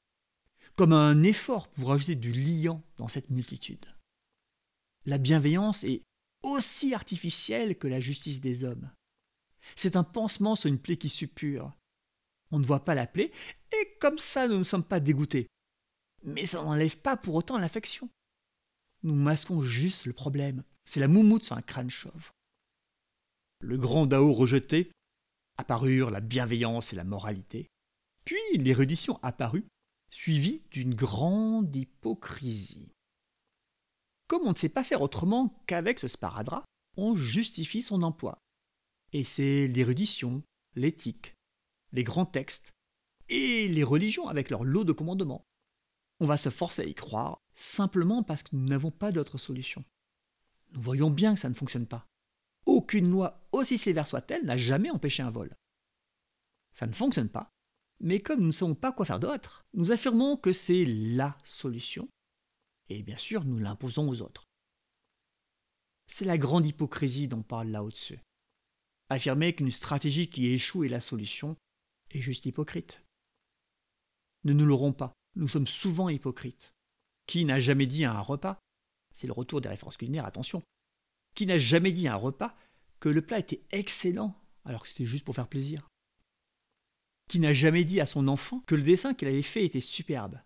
comme 0.75 0.93
un 0.93 1.23
effort 1.23 1.67
pour 1.69 1.91
ajouter 1.93 2.15
du 2.15 2.31
liant 2.31 2.83
dans 2.97 3.07
cette 3.07 3.29
multitude. 3.29 3.85
La 5.05 5.17
bienveillance 5.17 5.83
est 5.83 6.03
aussi 6.43 6.93
artificielle 6.93 7.77
que 7.77 7.87
la 7.87 7.99
justice 7.99 8.41
des 8.41 8.63
hommes. 8.63 8.91
C'est 9.75 9.95
un 9.95 10.03
pansement 10.03 10.55
sur 10.55 10.69
une 10.69 10.79
plaie 10.79 10.97
qui 10.97 11.09
suppure. 11.09 11.73
On 12.51 12.59
ne 12.59 12.65
voit 12.65 12.85
pas 12.85 12.95
la 12.95 13.07
plaie, 13.07 13.31
et 13.71 13.97
comme 13.99 14.17
ça 14.17 14.47
nous 14.47 14.57
ne 14.57 14.63
sommes 14.63 14.83
pas 14.83 14.99
dégoûtés. 14.99 15.47
Mais 16.23 16.45
ça 16.45 16.61
n'enlève 16.61 16.97
pas 16.97 17.17
pour 17.17 17.35
autant 17.35 17.57
l'infection. 17.57 18.09
Nous 19.03 19.15
masquons 19.15 19.61
juste 19.61 20.05
le 20.05 20.13
problème. 20.13 20.63
C'est 20.85 20.99
la 20.99 21.07
moumoute 21.07 21.43
sur 21.43 21.55
un 21.55 21.61
crâne 21.61 21.89
chauve. 21.89 22.31
Le 23.59 23.77
grand 23.77 24.05
Dao 24.05 24.33
rejeté 24.33 24.91
apparurent 25.57 26.11
la 26.11 26.21
bienveillance 26.21 26.93
et 26.93 26.95
la 26.95 27.03
moralité. 27.03 27.69
Puis 28.27 28.57
l'érudition 28.57 29.21
apparut, 29.23 29.65
suivie 30.11 30.61
d'une 30.71 30.93
grande 30.93 31.73
hypocrisie. 31.73 32.91
Comme 34.27 34.41
on 34.45 34.51
ne 34.51 34.57
sait 34.57 34.67
pas 34.67 34.83
faire 34.83 35.01
autrement 35.01 35.63
qu'avec 35.65 35.97
ce 35.97 36.09
sparadrap, 36.09 36.65
on 36.97 37.15
justifie 37.15 37.81
son 37.81 38.03
emploi. 38.03 38.37
Et 39.13 39.23
c'est 39.23 39.65
l'érudition, 39.67 40.43
l'éthique, 40.75 41.35
les 41.93 42.03
grands 42.03 42.25
textes 42.25 42.73
et 43.29 43.69
les 43.69 43.85
religions 43.85 44.27
avec 44.27 44.49
leur 44.49 44.65
lot 44.65 44.83
de 44.83 44.91
commandements. 44.91 45.45
On 46.19 46.25
va 46.25 46.35
se 46.35 46.49
forcer 46.49 46.81
à 46.81 46.85
y 46.85 46.95
croire 46.95 47.39
simplement 47.55 48.23
parce 48.23 48.43
que 48.43 48.57
nous 48.57 48.65
n'avons 48.65 48.91
pas 48.91 49.13
d'autre 49.13 49.37
solution. 49.37 49.85
Nous 50.73 50.81
voyons 50.81 51.09
bien 51.09 51.33
que 51.33 51.39
ça 51.39 51.47
ne 51.47 51.53
fonctionne 51.53 51.87
pas. 51.87 52.05
Aucune 52.65 53.09
loi, 53.09 53.47
aussi 53.53 53.77
sévère 53.77 54.05
soit-elle, 54.05 54.43
n'a 54.43 54.57
jamais 54.57 54.89
empêché 54.89 55.23
un 55.23 55.29
vol. 55.29 55.55
Ça 56.73 56.87
ne 56.87 56.93
fonctionne 56.93 57.29
pas, 57.29 57.53
mais 57.99 58.19
comme 58.19 58.41
nous 58.41 58.47
ne 58.47 58.51
savons 58.51 58.75
pas 58.75 58.91
quoi 58.91 59.05
faire 59.05 59.19
d'autre, 59.19 59.65
nous 59.73 59.91
affirmons 59.91 60.37
que 60.37 60.51
c'est 60.51 60.85
LA 60.85 61.37
solution, 61.43 62.07
et 62.89 63.01
bien 63.01 63.17
sûr 63.17 63.43
nous 63.43 63.57
l'imposons 63.57 64.07
aux 64.09 64.21
autres. 64.21 64.45
C'est 66.07 66.25
la 66.25 66.37
grande 66.37 66.65
hypocrisie 66.65 67.27
dont 67.27 67.41
parle 67.41 67.69
Lao 67.69 67.91
Tzu. 67.91 68.19
Affirmer 69.09 69.53
qu'une 69.53 69.71
stratégie 69.71 70.29
qui 70.29 70.47
échoue 70.47 70.83
est 70.83 70.89
la 70.89 70.99
solution 70.99 71.55
est 72.11 72.21
juste 72.21 72.45
hypocrite. 72.45 73.03
Ne 74.43 74.53
nous 74.53 74.65
l'aurons 74.65 74.93
pas, 74.93 75.13
nous 75.35 75.47
sommes 75.47 75.67
souvent 75.67 76.09
hypocrites. 76.09 76.73
Qui 77.25 77.43
n'a 77.43 77.59
jamais 77.59 77.87
dit 77.87 78.05
à 78.05 78.13
un 78.13 78.21
repas 78.21 78.59
C'est 79.13 79.27
le 79.27 79.33
retour 79.33 79.59
des 79.59 79.69
références 79.69 79.97
culinaires, 79.97 80.25
attention. 80.25 80.63
Qui 81.35 81.45
n'a 81.45 81.57
jamais 81.57 81.91
dit 81.91 82.07
à 82.07 82.13
un 82.13 82.17
repas 82.17 82.55
que 82.99 83.09
le 83.09 83.21
plat 83.21 83.39
était 83.39 83.61
excellent 83.71 84.35
alors 84.65 84.83
que 84.83 84.89
c'était 84.89 85.05
juste 85.05 85.25
pour 85.25 85.35
faire 85.35 85.47
plaisir? 85.47 85.87
Qui 87.27 87.39
n'a 87.39 87.53
jamais 87.53 87.83
dit 87.83 87.99
à 87.99 88.05
son 88.05 88.27
enfant 88.27 88.61
que 88.61 88.75
le 88.75 88.81
dessin 88.81 89.13
qu'il 89.13 89.27
avait 89.27 89.41
fait 89.41 89.65
était 89.65 89.81
superbe 89.81 90.39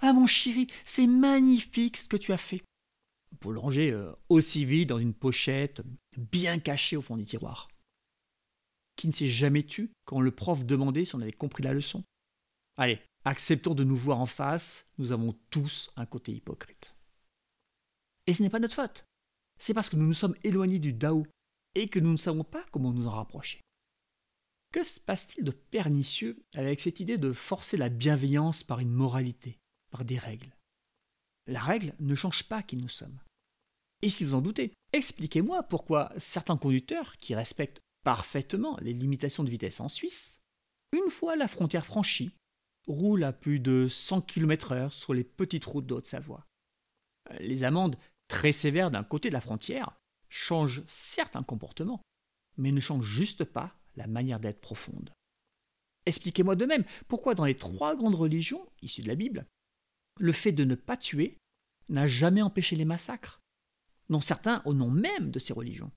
Ah 0.00 0.12
mon 0.12 0.26
chéri, 0.26 0.66
c'est 0.84 1.06
magnifique 1.06 1.96
ce 1.96 2.08
que 2.08 2.16
tu 2.16 2.32
as 2.32 2.36
fait 2.36 2.62
Pour 3.40 3.56
ranger 3.56 3.90
euh, 3.90 4.12
aussi 4.28 4.64
vite 4.64 4.90
dans 4.90 4.98
une 4.98 5.14
pochette, 5.14 5.82
bien 6.16 6.58
cachée 6.58 6.96
au 6.96 7.02
fond 7.02 7.16
du 7.16 7.24
tiroir. 7.24 7.68
Qui 8.96 9.08
ne 9.08 9.12
s'est 9.12 9.28
jamais 9.28 9.64
tu 9.64 9.90
quand 10.04 10.20
le 10.20 10.30
prof 10.30 10.64
demandait 10.64 11.04
si 11.04 11.14
on 11.14 11.20
avait 11.20 11.32
compris 11.32 11.62
la 11.62 11.72
leçon 11.72 12.04
Allez, 12.76 13.00
acceptons 13.24 13.74
de 13.74 13.84
nous 13.84 13.96
voir 13.96 14.20
en 14.20 14.26
face, 14.26 14.86
nous 14.98 15.12
avons 15.12 15.34
tous 15.50 15.90
un 15.96 16.06
côté 16.06 16.32
hypocrite. 16.32 16.94
Et 18.26 18.34
ce 18.34 18.42
n'est 18.42 18.50
pas 18.50 18.60
notre 18.60 18.74
faute. 18.74 19.04
C'est 19.58 19.74
parce 19.74 19.90
que 19.90 19.96
nous 19.96 20.06
nous 20.06 20.14
sommes 20.14 20.36
éloignés 20.44 20.78
du 20.78 20.92
Dao 20.92 21.26
et 21.74 21.88
que 21.88 21.98
nous 21.98 22.12
ne 22.12 22.16
savons 22.16 22.44
pas 22.44 22.64
comment 22.70 22.92
nous 22.92 23.06
en 23.06 23.10
rapprocher. 23.10 23.60
Que 24.72 24.84
se 24.84 25.00
passe-t-il 25.00 25.44
de 25.44 25.50
pernicieux 25.50 26.44
avec 26.54 26.80
cette 26.80 27.00
idée 27.00 27.18
de 27.18 27.32
forcer 27.32 27.76
la 27.76 27.88
bienveillance 27.88 28.62
par 28.62 28.78
une 28.78 28.92
moralité, 28.92 29.58
par 29.90 30.04
des 30.04 30.18
règles? 30.18 30.54
La 31.48 31.60
règle 31.60 31.92
ne 31.98 32.14
change 32.14 32.44
pas 32.44 32.62
qui 32.62 32.76
nous 32.76 32.88
sommes. 32.88 33.18
Et 34.02 34.08
si 34.08 34.24
vous 34.24 34.34
en 34.34 34.40
doutez, 34.40 34.72
expliquez-moi 34.92 35.64
pourquoi 35.64 36.12
certains 36.18 36.56
conducteurs 36.56 37.16
qui 37.16 37.34
respectent 37.34 37.80
parfaitement 38.04 38.76
les 38.80 38.92
limitations 38.92 39.42
de 39.42 39.50
vitesse 39.50 39.80
en 39.80 39.88
Suisse, 39.88 40.40
une 40.92 41.10
fois 41.10 41.34
la 41.34 41.48
frontière 41.48 41.84
franchie, 41.84 42.30
roule 42.86 43.24
à 43.24 43.32
plus 43.32 43.58
de 43.58 43.88
100 43.88 44.22
km/h 44.22 44.90
sur 44.90 45.14
les 45.14 45.24
petites 45.24 45.64
routes 45.64 45.86
de 45.86 45.94
Haute-Savoie. 45.94 46.46
Les 47.40 47.64
amendes 47.64 47.98
très 48.28 48.52
sévères 48.52 48.92
d'un 48.92 49.04
côté 49.04 49.28
de 49.28 49.34
la 49.34 49.40
frontière 49.40 49.98
changent 50.28 50.84
certes 50.86 51.34
un 51.34 51.42
comportement, 51.42 52.00
mais 52.56 52.70
ne 52.70 52.80
changent 52.80 53.04
juste 53.04 53.44
pas 53.44 53.76
manière 54.06 54.40
d'être 54.40 54.60
profonde. 54.60 55.12
Expliquez-moi 56.06 56.56
de 56.56 56.66
même 56.66 56.84
pourquoi 57.08 57.34
dans 57.34 57.44
les 57.44 57.56
trois 57.56 57.94
grandes 57.94 58.14
religions 58.14 58.66
issues 58.82 59.02
de 59.02 59.08
la 59.08 59.14
Bible, 59.14 59.46
le 60.18 60.32
fait 60.32 60.52
de 60.52 60.64
ne 60.64 60.74
pas 60.74 60.96
tuer 60.96 61.38
n'a 61.88 62.06
jamais 62.06 62.42
empêché 62.42 62.76
les 62.76 62.84
massacres, 62.84 63.40
non 64.08 64.20
certains 64.20 64.62
au 64.64 64.74
nom 64.74 64.90
même 64.90 65.30
de 65.30 65.38
ces 65.38 65.52
religions. 65.52 65.90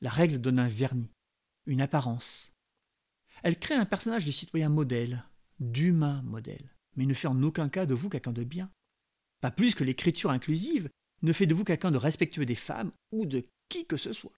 La 0.00 0.10
règle 0.10 0.40
donne 0.40 0.58
un 0.58 0.68
vernis, 0.68 1.10
une 1.66 1.80
apparence. 1.80 2.52
Elle 3.42 3.58
crée 3.58 3.74
un 3.74 3.86
personnage 3.86 4.24
de 4.24 4.30
citoyen 4.30 4.68
modèle, 4.68 5.24
d'humain 5.60 6.22
modèle, 6.22 6.74
mais 6.96 7.06
ne 7.06 7.14
fait 7.14 7.28
en 7.28 7.42
aucun 7.42 7.68
cas 7.68 7.86
de 7.86 7.94
vous 7.94 8.08
quelqu'un 8.08 8.32
de 8.32 8.44
bien. 8.44 8.70
Pas 9.40 9.50
plus 9.50 9.74
que 9.74 9.84
l'écriture 9.84 10.30
inclusive 10.30 10.88
ne 11.22 11.32
fait 11.32 11.46
de 11.46 11.54
vous 11.54 11.64
quelqu'un 11.64 11.90
de 11.90 11.96
respectueux 11.96 12.46
des 12.46 12.54
femmes 12.54 12.92
ou 13.12 13.26
de 13.26 13.44
qui 13.68 13.86
que 13.86 13.96
ce 13.96 14.12
soit. 14.12 14.32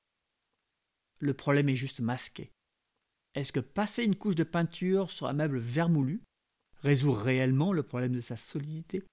Le 1.20 1.34
problème 1.34 1.68
est 1.68 1.76
juste 1.76 2.00
masqué. 2.00 2.50
Est-ce 3.34 3.52
que 3.52 3.60
passer 3.60 4.04
une 4.04 4.16
couche 4.16 4.34
de 4.34 4.44
peinture 4.44 5.10
sur 5.10 5.26
un 5.26 5.34
meuble 5.34 5.58
vermoulu 5.58 6.22
résout 6.82 7.12
réellement 7.12 7.72
le 7.72 7.82
problème 7.82 8.12
de 8.12 8.20
sa 8.20 8.36
solidité? 8.36 9.04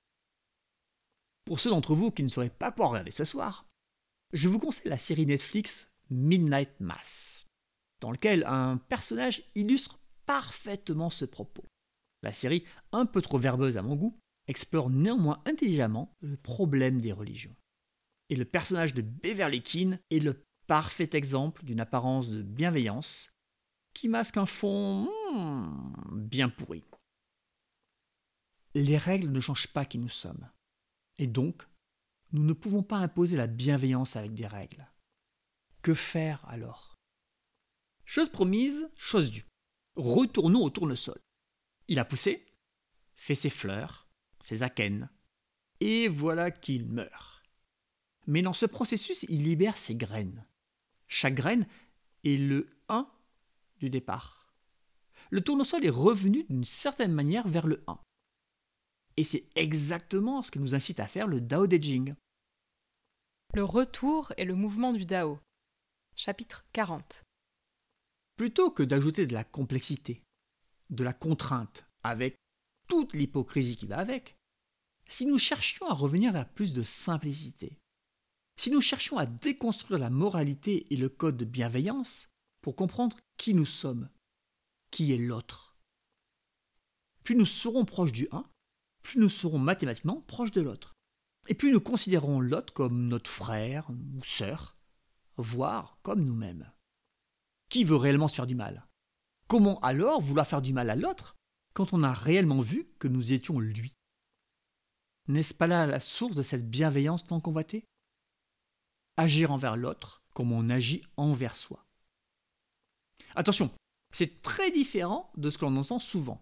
Pour 1.45 1.59
ceux 1.59 1.69
d'entre 1.69 1.95
vous 1.95 2.11
qui 2.11 2.23
ne 2.23 2.27
sauraient 2.27 2.49
pas 2.49 2.71
quoi 2.71 2.87
regarder 2.87 3.11
ce 3.11 3.23
soir, 3.23 3.67
je 4.33 4.49
vous 4.49 4.59
conseille 4.59 4.89
la 4.89 4.97
série 4.97 5.25
Netflix 5.25 5.89
Midnight 6.09 6.79
Mass, 6.79 7.45
dans 7.99 8.11
lequel 8.11 8.43
un 8.45 8.77
personnage 8.77 9.43
illustre 9.55 9.99
parfaitement 10.25 11.09
ce 11.09 11.25
propos. 11.25 11.65
La 12.23 12.33
série, 12.33 12.65
un 12.91 13.05
peu 13.05 13.21
trop 13.21 13.37
verbeuse 13.37 13.77
à 13.77 13.81
mon 13.81 13.95
goût, 13.95 14.17
explore 14.47 14.89
néanmoins 14.89 15.41
intelligemment 15.45 16.15
le 16.21 16.37
problème 16.37 17.01
des 17.01 17.11
religions. 17.11 17.55
Et 18.29 18.35
le 18.35 18.45
personnage 18.45 18.93
de 18.93 19.01
Beverly 19.01 19.61
Keane 19.61 19.99
est 20.09 20.19
le 20.19 20.43
parfait 20.67 21.09
exemple 21.13 21.63
d'une 21.63 21.79
apparence 21.79 22.29
de 22.29 22.41
bienveillance 22.41 23.31
qui 23.93 24.09
masque 24.09 24.37
un 24.37 24.45
fond 24.45 25.09
hmm, 25.33 26.09
bien 26.11 26.49
pourri. 26.49 26.83
Les 28.75 28.97
règles 28.97 29.31
ne 29.31 29.39
changent 29.39 29.73
pas 29.73 29.85
qui 29.85 29.97
nous 29.97 30.09
sommes. 30.09 30.49
Et 31.17 31.25
donc, 31.25 31.65
nous 32.31 32.43
ne 32.43 32.53
pouvons 32.53 32.83
pas 32.83 32.97
imposer 32.97 33.37
la 33.37 33.47
bienveillance 33.47 34.15
avec 34.15 34.33
des 34.33 34.45
règles. 34.45 34.87
Que 35.81 35.93
faire 35.93 36.45
alors? 36.47 36.95
Chose 38.05 38.29
promise, 38.29 38.87
chose 38.95 39.31
due. 39.31 39.47
Retournons 39.95 40.63
au 40.63 40.69
tournesol. 40.69 41.19
Il 41.87 41.99
a 41.99 42.05
poussé, 42.05 42.45
fait 43.15 43.35
ses 43.35 43.49
fleurs, 43.49 44.07
ses 44.41 44.61
akènes, 44.61 45.09
et 45.79 46.07
voilà 46.07 46.51
qu'il 46.51 46.85
meurt. 46.87 47.43
Mais 48.27 48.41
dans 48.41 48.53
ce 48.53 48.65
processus, 48.65 49.25
il 49.29 49.43
libère 49.43 49.77
ses 49.77 49.95
graines. 49.95 50.45
Chaque 51.07 51.35
graine 51.35 51.67
est 52.23 52.37
le 52.37 52.69
1 52.89 53.09
du 53.79 53.89
départ. 53.89 54.53
Le 55.29 55.41
tournesol 55.41 55.85
est 55.85 55.89
revenu 55.89 56.43
d'une 56.45 56.65
certaine 56.65 57.13
manière 57.13 57.47
vers 57.47 57.67
le 57.67 57.83
1. 57.87 57.99
Et 59.17 59.23
c'est 59.23 59.45
exactement 59.55 60.41
ce 60.41 60.51
que 60.51 60.59
nous 60.59 60.75
incite 60.75 60.99
à 60.99 61.07
faire 61.07 61.27
le 61.27 61.41
Dao 61.41 61.67
De 61.67 61.77
Jing. 61.77 62.15
Le 63.53 63.63
retour 63.63 64.31
et 64.37 64.45
le 64.45 64.55
mouvement 64.55 64.93
du 64.93 65.05
Dao. 65.05 65.39
Chapitre 66.15 66.65
40. 66.73 67.23
Plutôt 68.35 68.71
que 68.71 68.83
d'ajouter 68.83 69.25
de 69.25 69.33
la 69.33 69.43
complexité, 69.43 70.23
de 70.89 71.03
la 71.03 71.13
contrainte, 71.13 71.87
avec 72.03 72.35
toute 72.87 73.13
l'hypocrisie 73.13 73.75
qui 73.75 73.87
va 73.87 73.97
avec, 73.97 74.35
si 75.07 75.25
nous 75.25 75.37
cherchions 75.37 75.87
à 75.87 75.93
revenir 75.93 76.31
vers 76.31 76.47
plus 76.47 76.73
de 76.73 76.83
simplicité, 76.83 77.79
si 78.57 78.71
nous 78.71 78.81
cherchions 78.81 79.17
à 79.17 79.25
déconstruire 79.25 79.99
la 79.99 80.09
moralité 80.09 80.91
et 80.91 80.97
le 80.97 81.09
code 81.09 81.37
de 81.37 81.45
bienveillance 81.45 82.27
pour 82.61 82.75
comprendre 82.75 83.17
qui 83.37 83.53
nous 83.53 83.65
sommes, 83.65 84.09
qui 84.91 85.13
est 85.13 85.17
l'autre, 85.17 85.77
plus 87.23 87.35
nous 87.35 87.45
serons 87.45 87.85
proches 87.85 88.11
du 88.11 88.27
un, 88.31 88.45
plus 89.03 89.19
nous 89.19 89.29
serons 89.29 89.59
mathématiquement 89.59 90.21
proches 90.21 90.51
de 90.51 90.61
l'autre. 90.61 90.93
Et 91.49 91.53
plus 91.53 91.71
nous 91.71 91.79
considérons 91.79 92.39
l'autre 92.41 92.73
comme 92.73 93.07
notre 93.07 93.29
frère 93.29 93.89
ou 93.89 94.23
sœur, 94.23 94.77
voire 95.37 95.99
comme 96.03 96.23
nous-mêmes. 96.23 96.71
Qui 97.69 97.83
veut 97.83 97.95
réellement 97.95 98.27
se 98.27 98.35
faire 98.35 98.47
du 98.47 98.55
mal? 98.55 98.87
Comment 99.47 99.79
alors 99.81 100.21
vouloir 100.21 100.47
faire 100.47 100.61
du 100.61 100.73
mal 100.73 100.89
à 100.89 100.95
l'autre 100.95 101.35
quand 101.73 101.93
on 101.93 102.03
a 102.03 102.11
réellement 102.11 102.61
vu 102.61 102.89
que 102.99 103.07
nous 103.07 103.33
étions 103.33 103.59
lui? 103.59 103.93
N'est-ce 105.27 105.53
pas 105.53 105.67
là 105.67 105.85
la 105.85 105.99
source 105.99 106.35
de 106.35 106.43
cette 106.43 106.69
bienveillance 106.69 107.25
tant 107.25 107.39
convoitée? 107.39 107.85
Agir 109.17 109.51
envers 109.51 109.75
l'autre 109.75 110.21
comme 110.33 110.51
on 110.51 110.69
agit 110.69 111.03
envers 111.17 111.55
soi. 111.55 111.83
Attention, 113.35 113.71
c'est 114.11 114.41
très 114.41 114.71
différent 114.71 115.31
de 115.35 115.49
ce 115.49 115.57
que 115.57 115.65
l'on 115.65 115.75
entend 115.75 115.99
souvent. 115.99 116.41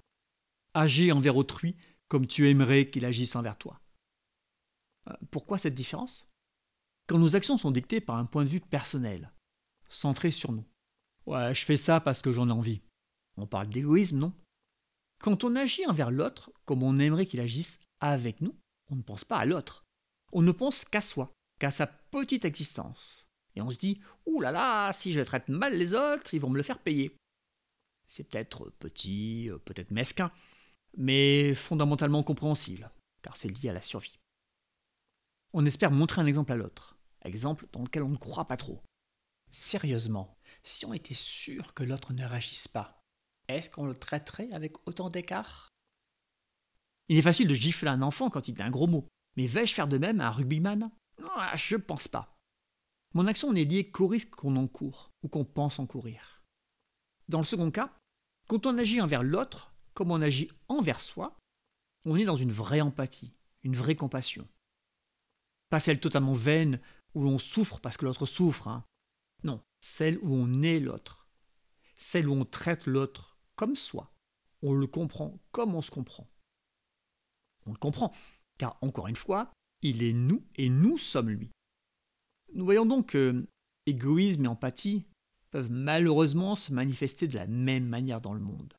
Agir 0.74 1.16
envers 1.16 1.38
autrui 1.38 1.76
comme 2.10 2.28
tu 2.28 2.50
aimerais 2.50 2.88
qu'il 2.88 3.06
agisse 3.06 3.36
envers 3.36 3.58
toi. 3.58 3.80
Euh, 5.10 5.14
pourquoi 5.32 5.58
cette 5.58 5.76
différence? 5.76 6.28
Quand 7.08 7.18
nos 7.18 7.36
actions 7.36 7.58
sont 7.58 7.72
dictées 7.72 8.02
par 8.02 8.18
un 8.18 8.26
point 8.26 8.44
de 8.44 8.50
vue 8.50 8.60
personnel, 8.60 9.32
centré 9.90 10.32
sur 10.32 10.52
nous. 10.52 10.66
Ouais, 11.26 11.54
je 11.54 11.64
fais 11.66 11.78
ça 11.78 12.00
parce 12.00 12.22
que 12.22 12.32
j'en 12.32 12.50
ai 12.50 12.54
envie. 12.54 12.82
On 13.38 13.48
parle 13.48 13.70
d'égoïsme, 13.70 14.18
non? 14.18 14.34
Quand 15.22 15.44
on 15.44 15.56
agit 15.56 15.86
envers 15.86 16.12
l'autre 16.12 16.52
comme 16.66 16.84
on 16.84 16.98
aimerait 16.98 17.26
qu'il 17.26 17.40
agisse 17.40 17.80
avec 18.00 18.42
nous, 18.42 18.56
on 18.90 18.96
ne 18.96 19.02
pense 19.02 19.24
pas 19.24 19.38
à 19.38 19.46
l'autre. 19.46 19.84
On 20.34 20.42
ne 20.42 20.52
pense 20.52 20.86
qu'à 20.86 21.02
soi, 21.02 21.32
qu'à 21.60 21.72
sa 21.72 21.88
petite 21.88 22.46
existence. 22.46 23.28
Et 23.56 23.62
on 23.62 23.70
se 23.70 23.78
dit 23.78 24.02
Ouh 24.26 24.42
là 24.42 24.52
là, 24.52 24.94
si 24.94 25.12
je 25.12 25.22
traite 25.22 25.50
mal 25.50 25.78
les 25.78 25.94
autres, 25.94 26.34
ils 26.34 26.42
vont 26.42 26.50
me 26.50 26.58
le 26.58 26.64
faire 26.64 26.80
payer. 26.80 27.16
C'est 28.08 28.24
peut-être 28.24 28.70
petit, 28.80 29.50
peut-être 29.66 29.92
mesquin, 29.92 30.32
mais 30.98 31.54
fondamentalement 31.56 32.24
compréhensible, 32.24 32.90
car 33.22 33.36
c'est 33.36 33.50
lié 33.50 33.70
à 33.70 33.74
la 33.74 33.80
survie. 33.80 34.20
On 35.54 35.66
espère 35.66 35.92
montrer 35.92 36.22
un 36.22 36.26
exemple 36.26 36.52
à 36.52 36.58
l'autre, 36.58 36.98
exemple 37.24 37.68
dans 37.72 37.84
lequel 37.84 38.04
on 38.04 38.10
ne 38.10 38.18
croit 38.18 38.48
pas 38.48 38.58
trop. 38.58 38.84
Sérieusement, 39.52 40.38
si 40.64 40.86
on 40.86 40.94
était 40.94 41.14
sûr 41.14 41.74
que 41.74 41.84
l'autre 41.84 42.14
ne 42.14 42.26
réagisse 42.26 42.68
pas, 42.68 43.02
est-ce 43.48 43.70
qu'on 43.70 43.86
le 43.86 43.96
traiterait 43.96 44.50
avec 44.52 44.86
autant 44.88 45.10
d'écart? 45.10 45.70
Il 47.08 47.18
est 47.18 47.24
facile 47.24 47.48
de 47.48 47.56
gifler 47.56 47.90
un 47.90 48.02
enfant 48.02 48.30
quand 48.30 48.48
il 48.48 48.54
dit 48.54 48.62
un 48.62 48.72
gros 48.72 48.88
mot, 48.88 49.08
mais 49.38 49.46
vais-je 49.46 49.74
faire 49.74 49.88
de 49.88 49.98
même 49.98 50.20
à 50.20 50.28
un 50.28 50.32
rugbyman? 50.32 50.92
Ah, 51.24 51.56
Je 51.56 51.76
pense 51.76 52.08
pas. 52.08 52.36
Mon 53.14 53.28
action 53.28 53.54
n'est 53.54 53.66
liée 53.66 53.90
qu'au 53.90 54.08
risque 54.08 54.36
qu'on 54.36 54.56
encourt 54.56 55.12
ou 55.24 55.30
qu'on 55.30 55.46
pense 55.46 55.80
encourir. 55.80 56.44
Dans 57.30 57.40
le 57.40 57.46
second 57.46 57.72
cas, 57.72 57.94
quand 58.48 58.66
on 58.66 58.78
agit 58.78 59.02
envers 59.02 59.24
l'autre 59.24 59.74
comme 59.94 60.12
on 60.12 60.22
agit 60.22 60.50
envers 60.68 61.00
soi, 61.00 61.38
on 62.04 62.18
est 62.18 62.26
dans 62.26 62.36
une 62.36 62.52
vraie 62.52 62.82
empathie, 62.82 63.34
une 63.64 63.76
vraie 63.76 63.96
compassion. 63.96 64.48
Pas 65.70 65.80
celle 65.80 66.00
totalement 66.00 66.34
vaine 66.34 66.80
où 67.14 67.24
l'on 67.24 67.38
souffre 67.38 67.80
parce 67.80 67.98
que 67.98 68.06
l'autre 68.06 68.26
souffre. 68.26 68.68
Hein. 68.68 68.84
Non, 69.44 69.62
celle 69.82 70.20
où 70.20 70.34
on 70.34 70.62
est 70.62 70.80
l'autre. 70.80 71.28
Celle 71.96 72.28
où 72.28 72.34
on 72.34 72.46
traite 72.46 72.86
l'autre 72.86 73.38
comme 73.56 73.76
soi. 73.76 74.12
On 74.62 74.74
le 74.74 74.88
comprend 74.88 75.40
comme 75.52 75.74
on 75.74 75.82
se 75.82 75.92
comprend. 75.92 76.28
On 77.66 77.72
le 77.72 77.78
comprend, 77.78 78.14
car 78.58 78.78
encore 78.82 79.08
une 79.08 79.16
fois, 79.16 79.52
il 79.86 80.02
est 80.02 80.14
nous 80.14 80.44
et 80.56 80.70
nous 80.70 80.98
sommes 80.98 81.30
lui. 81.30 81.52
Nous 82.54 82.66
voyons 82.66 82.88
donc 82.88 83.10
que 83.10 83.46
égoïsme 83.86 84.46
et 84.46 84.48
empathie 84.48 85.06
peuvent 85.52 85.70
malheureusement 85.70 86.56
se 86.56 86.74
manifester 86.74 87.28
de 87.28 87.36
la 87.36 87.46
même 87.46 87.88
manière 87.88 88.20
dans 88.20 88.34
le 88.34 88.40
monde. 88.40 88.74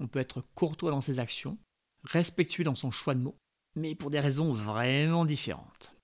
On 0.00 0.08
peut 0.08 0.18
être 0.18 0.42
courtois 0.56 0.90
dans 0.90 1.00
ses 1.00 1.20
actions, 1.20 1.56
respectueux 2.02 2.64
dans 2.64 2.74
son 2.74 2.90
choix 2.90 3.14
de 3.14 3.20
mots, 3.20 3.36
mais 3.76 3.94
pour 3.94 4.10
des 4.10 4.18
raisons 4.18 4.52
vraiment 4.52 5.24
différentes. 5.24 5.94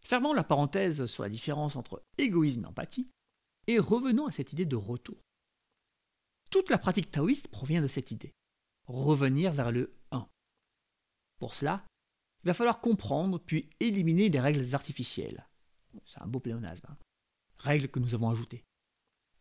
Fermons 0.00 0.32
la 0.32 0.44
parenthèse 0.44 1.06
sur 1.06 1.24
la 1.24 1.28
différence 1.28 1.74
entre 1.74 2.04
égoïsme 2.16 2.62
et 2.62 2.68
empathie, 2.68 3.08
et 3.66 3.80
revenons 3.80 4.26
à 4.26 4.30
cette 4.30 4.52
idée 4.52 4.66
de 4.66 4.76
retour. 4.76 5.18
Toute 6.50 6.70
la 6.70 6.78
pratique 6.78 7.10
taoïste 7.10 7.48
provient 7.48 7.82
de 7.82 7.88
cette 7.88 8.12
idée, 8.12 8.32
revenir 8.86 9.52
vers 9.52 9.72
le 9.72 9.92
1. 10.12 10.28
Pour 11.40 11.54
cela, 11.54 11.84
il 12.44 12.48
va 12.48 12.54
falloir 12.54 12.80
comprendre 12.80 13.38
puis 13.38 13.70
éliminer 13.80 14.28
les 14.28 14.40
règles 14.40 14.74
artificielles. 14.74 15.46
C'est 16.04 16.20
un 16.20 16.26
beau 16.26 16.40
pléonasme. 16.40 16.86
Hein. 16.88 16.96
Règles 17.58 17.88
que 17.88 18.00
nous 18.00 18.14
avons 18.14 18.30
ajoutées. 18.30 18.64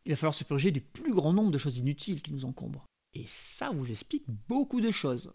Il 0.05 0.11
va 0.11 0.15
falloir 0.15 0.33
se 0.33 0.43
purger 0.43 0.71
du 0.71 0.81
plus 0.81 1.13
grand 1.13 1.33
nombre 1.33 1.51
de 1.51 1.57
choses 1.57 1.77
inutiles 1.77 2.21
qui 2.21 2.31
nous 2.31 2.45
encombrent. 2.45 2.85
Et 3.13 3.25
ça 3.27 3.71
vous 3.71 3.89
explique 3.89 4.29
beaucoup 4.47 4.81
de 4.81 4.91
choses. 4.91 5.33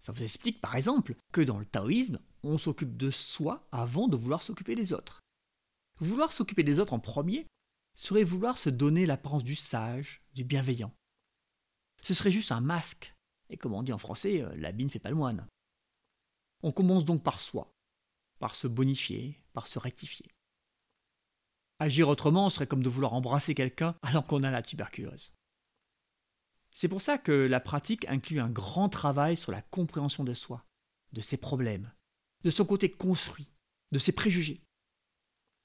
Ça 0.00 0.12
vous 0.12 0.22
explique 0.22 0.60
par 0.60 0.74
exemple 0.74 1.14
que 1.32 1.40
dans 1.40 1.58
le 1.58 1.66
taoïsme, 1.66 2.18
on 2.42 2.58
s'occupe 2.58 2.96
de 2.96 3.10
soi 3.10 3.68
avant 3.70 4.08
de 4.08 4.16
vouloir 4.16 4.42
s'occuper 4.42 4.74
des 4.74 4.92
autres. 4.92 5.20
Vouloir 6.00 6.32
s'occuper 6.32 6.64
des 6.64 6.80
autres 6.80 6.94
en 6.94 6.98
premier 6.98 7.46
serait 7.94 8.24
vouloir 8.24 8.58
se 8.58 8.70
donner 8.70 9.06
l'apparence 9.06 9.44
du 9.44 9.54
sage, 9.54 10.22
du 10.34 10.44
bienveillant. 10.44 10.92
Ce 12.02 12.14
serait 12.14 12.30
juste 12.30 12.50
un 12.50 12.60
masque, 12.60 13.14
et 13.48 13.56
comme 13.56 13.74
on 13.74 13.82
dit 13.82 13.92
en 13.92 13.98
français, 13.98 14.42
euh, 14.42 14.52
l'habit 14.56 14.84
ne 14.84 14.90
fait 14.90 14.98
pas 14.98 15.10
le 15.10 15.16
moine. 15.16 15.46
On 16.62 16.72
commence 16.72 17.04
donc 17.04 17.22
par 17.22 17.40
soi, 17.40 17.72
par 18.38 18.54
se 18.54 18.66
bonifier, 18.66 19.40
par 19.52 19.66
se 19.66 19.78
rectifier. 19.78 20.26
Agir 21.78 22.08
autrement 22.08 22.48
serait 22.50 22.66
comme 22.66 22.82
de 22.82 22.88
vouloir 22.88 23.14
embrasser 23.14 23.54
quelqu'un 23.54 23.96
alors 24.02 24.26
qu'on 24.26 24.44
a 24.44 24.50
la 24.50 24.62
tuberculose. 24.62 25.32
C'est 26.74 26.88
pour 26.88 27.02
ça 27.02 27.18
que 27.18 27.32
la 27.32 27.60
pratique 27.60 28.08
inclut 28.08 28.40
un 28.40 28.48
grand 28.48 28.88
travail 28.88 29.36
sur 29.36 29.52
la 29.52 29.62
compréhension 29.62 30.24
de 30.24 30.32
soi, 30.32 30.64
de 31.12 31.20
ses 31.20 31.36
problèmes, 31.36 31.92
de 32.44 32.50
son 32.50 32.64
côté 32.64 32.90
construit, 32.90 33.50
de 33.90 33.98
ses 33.98 34.12
préjugés. 34.12 34.62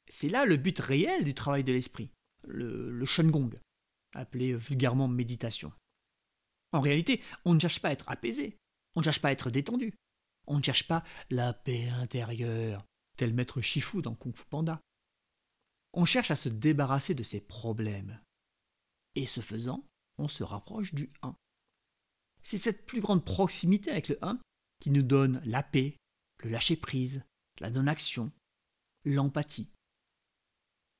C'est 0.10 0.29
là 0.29 0.45
le 0.45 0.57
but 0.57 0.79
réel 0.79 1.23
du 1.23 1.33
travail 1.33 1.63
de 1.63 1.71
l'esprit, 1.73 2.10
le, 2.43 2.91
le 2.91 3.05
Shengong, 3.05 3.60
appelé 4.13 4.53
vulgairement 4.53 5.07
méditation. 5.07 5.71
En 6.73 6.81
réalité, 6.81 7.21
on 7.45 7.53
ne 7.53 7.60
cherche 7.60 7.81
pas 7.81 7.89
à 7.89 7.93
être 7.93 8.10
apaisé, 8.10 8.57
on 8.95 8.99
ne 8.99 9.03
cherche 9.03 9.21
pas 9.21 9.29
à 9.29 9.31
être 9.31 9.49
détendu, 9.49 9.93
on 10.47 10.57
ne 10.57 10.63
cherche 10.63 10.88
pas 10.88 11.03
la 11.29 11.53
paix 11.53 11.89
intérieure, 11.89 12.86
tel 13.17 13.33
maître 13.33 13.62
Shifu 13.62 14.01
dans 14.01 14.15
Kung 14.15 14.36
Fu 14.36 14.45
Panda. 14.45 14.81
On 15.93 16.05
cherche 16.05 16.31
à 16.31 16.36
se 16.36 16.49
débarrasser 16.49 17.13
de 17.13 17.23
ses 17.23 17.41
problèmes. 17.41 18.19
Et 19.15 19.25
ce 19.25 19.41
faisant, 19.41 19.86
on 20.17 20.27
se 20.27 20.43
rapproche 20.43 20.93
du 20.93 21.12
1. 21.21 21.36
C'est 22.43 22.57
cette 22.57 22.86
plus 22.86 23.01
grande 23.01 23.25
proximité 23.25 23.91
avec 23.91 24.07
le 24.07 24.17
1 24.23 24.39
qui 24.79 24.91
nous 24.91 25.01
donne 25.01 25.41
la 25.43 25.63
paix, 25.63 25.97
le 26.43 26.49
lâcher-prise, 26.49 27.23
la 27.60 27.69
non-action, 27.69 28.31
l'empathie. 29.05 29.71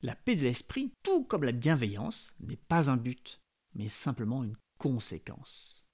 La 0.01 0.15
paix 0.15 0.36
de 0.36 0.41
l'esprit, 0.41 0.91
tout 1.03 1.23
comme 1.23 1.43
la 1.43 1.51
bienveillance, 1.51 2.33
n'est 2.39 2.57
pas 2.57 2.89
un 2.89 2.97
but, 2.97 3.39
mais 3.73 3.89
simplement 3.89 4.43
une 4.43 4.57
conséquence. 4.77 5.87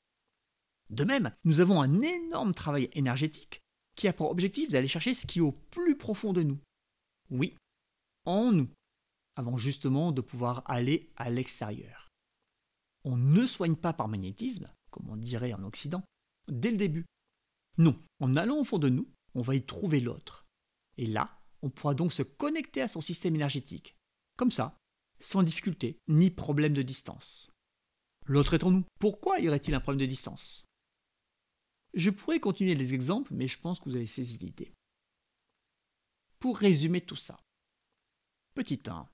De 0.89 1.03
même, 1.03 1.33
nous 1.43 1.59
avons 1.59 1.81
un 1.81 1.99
énorme 2.01 2.53
travail 2.53 2.89
énergétique 2.93 3.61
qui 3.95 4.07
a 4.07 4.13
pour 4.13 4.31
objectif 4.31 4.69
d'aller 4.69 4.87
chercher 4.87 5.13
ce 5.13 5.25
qui 5.25 5.39
est 5.39 5.43
au 5.43 5.51
plus 5.51 5.97
profond 5.97 6.33
de 6.33 6.43
nous. 6.43 6.59
Oui, 7.29 7.55
en 8.25 8.51
nous, 8.51 8.69
avant 9.35 9.57
justement 9.57 10.11
de 10.11 10.21
pouvoir 10.21 10.63
aller 10.65 11.11
à 11.15 11.29
l'extérieur. 11.29 12.09
On 13.03 13.17
ne 13.17 13.45
soigne 13.45 13.75
pas 13.75 13.93
par 13.93 14.07
magnétisme, 14.07 14.71
comme 14.91 15.09
on 15.09 15.17
dirait 15.17 15.53
en 15.53 15.63
Occident, 15.63 16.03
dès 16.47 16.71
le 16.71 16.77
début. 16.77 17.05
Non, 17.77 17.99
en 18.19 18.35
allant 18.35 18.59
au 18.59 18.63
fond 18.63 18.79
de 18.79 18.89
nous, 18.89 19.09
on 19.35 19.41
va 19.41 19.55
y 19.55 19.65
trouver 19.65 19.99
l'autre. 19.99 20.45
Et 20.97 21.05
là, 21.05 21.39
on 21.61 21.69
pourra 21.69 21.95
donc 21.95 22.13
se 22.13 22.23
connecter 22.23 22.81
à 22.81 22.87
son 22.87 23.01
système 23.01 23.35
énergétique. 23.35 23.95
Comme 24.37 24.51
ça, 24.51 24.77
sans 25.19 25.43
difficulté, 25.43 25.97
ni 26.07 26.29
problème 26.29 26.73
de 26.73 26.81
distance. 26.81 27.51
L'autre 28.25 28.53
est 28.53 28.63
en 28.63 28.71
nous. 28.71 28.85
Pourquoi 28.99 29.39
y 29.39 29.47
aurait-il 29.47 29.73
un 29.73 29.79
problème 29.79 30.01
de 30.01 30.09
distance? 30.09 30.65
Je 31.93 32.09
pourrais 32.09 32.39
continuer 32.39 32.75
les 32.75 32.93
exemples, 32.93 33.33
mais 33.33 33.47
je 33.47 33.59
pense 33.59 33.79
que 33.79 33.85
vous 33.85 33.95
avez 33.95 34.07
saisi 34.07 34.37
l'idée. 34.37 34.73
Pour 36.39 36.57
résumer 36.57 37.01
tout 37.01 37.15
ça. 37.15 37.39
Petit 38.55 38.81
1. 38.87 39.07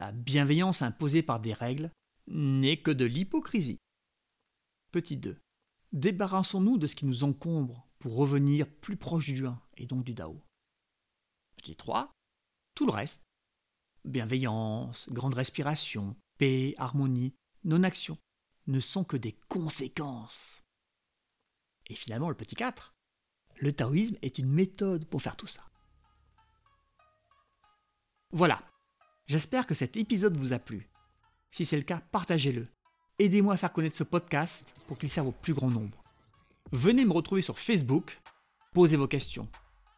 La 0.00 0.12
bienveillance 0.12 0.82
imposée 0.82 1.22
par 1.22 1.40
des 1.40 1.52
règles 1.52 1.90
n'est 2.26 2.80
que 2.80 2.90
de 2.90 3.04
l'hypocrisie. 3.04 3.78
Petit 4.90 5.16
2. 5.16 5.38
Débarrassons-nous 5.92 6.78
de 6.78 6.86
ce 6.86 6.96
qui 6.96 7.06
nous 7.06 7.22
encombre 7.22 7.86
pour 8.00 8.16
revenir 8.16 8.68
plus 8.68 8.96
proche 8.96 9.26
du 9.26 9.46
1 9.46 9.60
et 9.76 9.86
donc 9.86 10.04
du 10.04 10.14
Dao. 10.14 10.42
Petit 11.56 11.76
3. 11.76 12.10
Tout 12.74 12.86
le 12.86 12.92
reste. 12.92 13.22
Bienveillance, 14.04 15.08
grande 15.10 15.34
respiration, 15.34 16.16
paix, 16.36 16.74
harmonie, 16.76 17.32
non-action 17.62 18.18
ne 18.66 18.80
sont 18.80 19.04
que 19.04 19.16
des 19.16 19.38
conséquences. 19.48 20.63
Et 21.88 21.94
finalement, 21.94 22.28
le 22.28 22.34
petit 22.34 22.54
4. 22.54 22.94
Le 23.56 23.72
taoïsme 23.72 24.16
est 24.22 24.38
une 24.38 24.50
méthode 24.50 25.06
pour 25.06 25.22
faire 25.22 25.36
tout 25.36 25.46
ça. 25.46 25.62
Voilà. 28.32 28.62
J'espère 29.26 29.66
que 29.66 29.74
cet 29.74 29.96
épisode 29.96 30.36
vous 30.36 30.52
a 30.52 30.58
plu. 30.58 30.88
Si 31.50 31.64
c'est 31.64 31.76
le 31.76 31.82
cas, 31.82 32.02
partagez-le. 32.10 32.66
Aidez-moi 33.18 33.54
à 33.54 33.56
faire 33.56 33.72
connaître 33.72 33.96
ce 33.96 34.04
podcast 34.04 34.74
pour 34.86 34.98
qu'il 34.98 35.08
serve 35.08 35.28
au 35.28 35.32
plus 35.32 35.54
grand 35.54 35.70
nombre. 35.70 36.02
Venez 36.72 37.04
me 37.04 37.12
retrouver 37.12 37.42
sur 37.42 37.58
Facebook, 37.58 38.20
posez 38.72 38.96
vos 38.96 39.06
questions. 39.06 39.48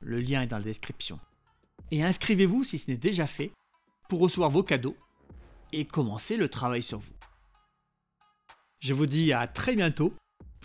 Le 0.00 0.20
lien 0.20 0.42
est 0.42 0.48
dans 0.48 0.58
la 0.58 0.64
description. 0.64 1.18
Et 1.90 2.04
inscrivez-vous 2.04 2.64
si 2.64 2.78
ce 2.78 2.90
n'est 2.90 2.96
déjà 2.96 3.26
fait 3.26 3.52
pour 4.08 4.20
recevoir 4.20 4.50
vos 4.50 4.62
cadeaux 4.62 4.96
et 5.72 5.86
commencer 5.86 6.36
le 6.36 6.48
travail 6.48 6.82
sur 6.82 6.98
vous. 6.98 7.14
Je 8.80 8.92
vous 8.92 9.06
dis 9.06 9.32
à 9.32 9.46
très 9.46 9.74
bientôt 9.74 10.12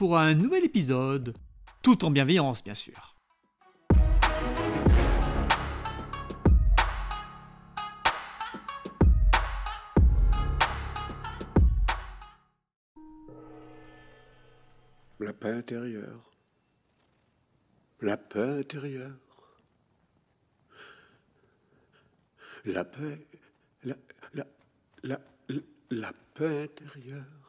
pour 0.02 0.18
un 0.18 0.34
nouvel 0.34 0.66
épisode, 0.66 1.36
tout 1.84 2.04
en 2.06 2.10
bienveillance 2.10 2.64
bien 2.64 2.74
sûr. 2.74 3.16
La 15.20 15.34
paix 15.34 15.52
intérieure. 15.52 16.32
La 18.02 18.18
paix 18.18 18.60
intérieure. 18.62 19.12
La 22.66 22.84
paix. 22.86 23.28
La, 23.84 23.96
la, 24.34 24.48
la, 25.04 25.20
la 25.92 26.12
paix 26.34 26.64
intérieure. 26.64 27.41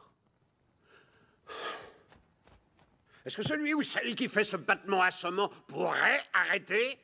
Est-ce 3.25 3.37
que 3.37 3.43
celui 3.43 3.73
ou 3.73 3.83
celle 3.83 4.15
qui 4.15 4.27
fait 4.27 4.43
ce 4.43 4.57
battement 4.57 5.01
assommant 5.01 5.49
pourrait 5.67 6.23
arrêter 6.33 6.99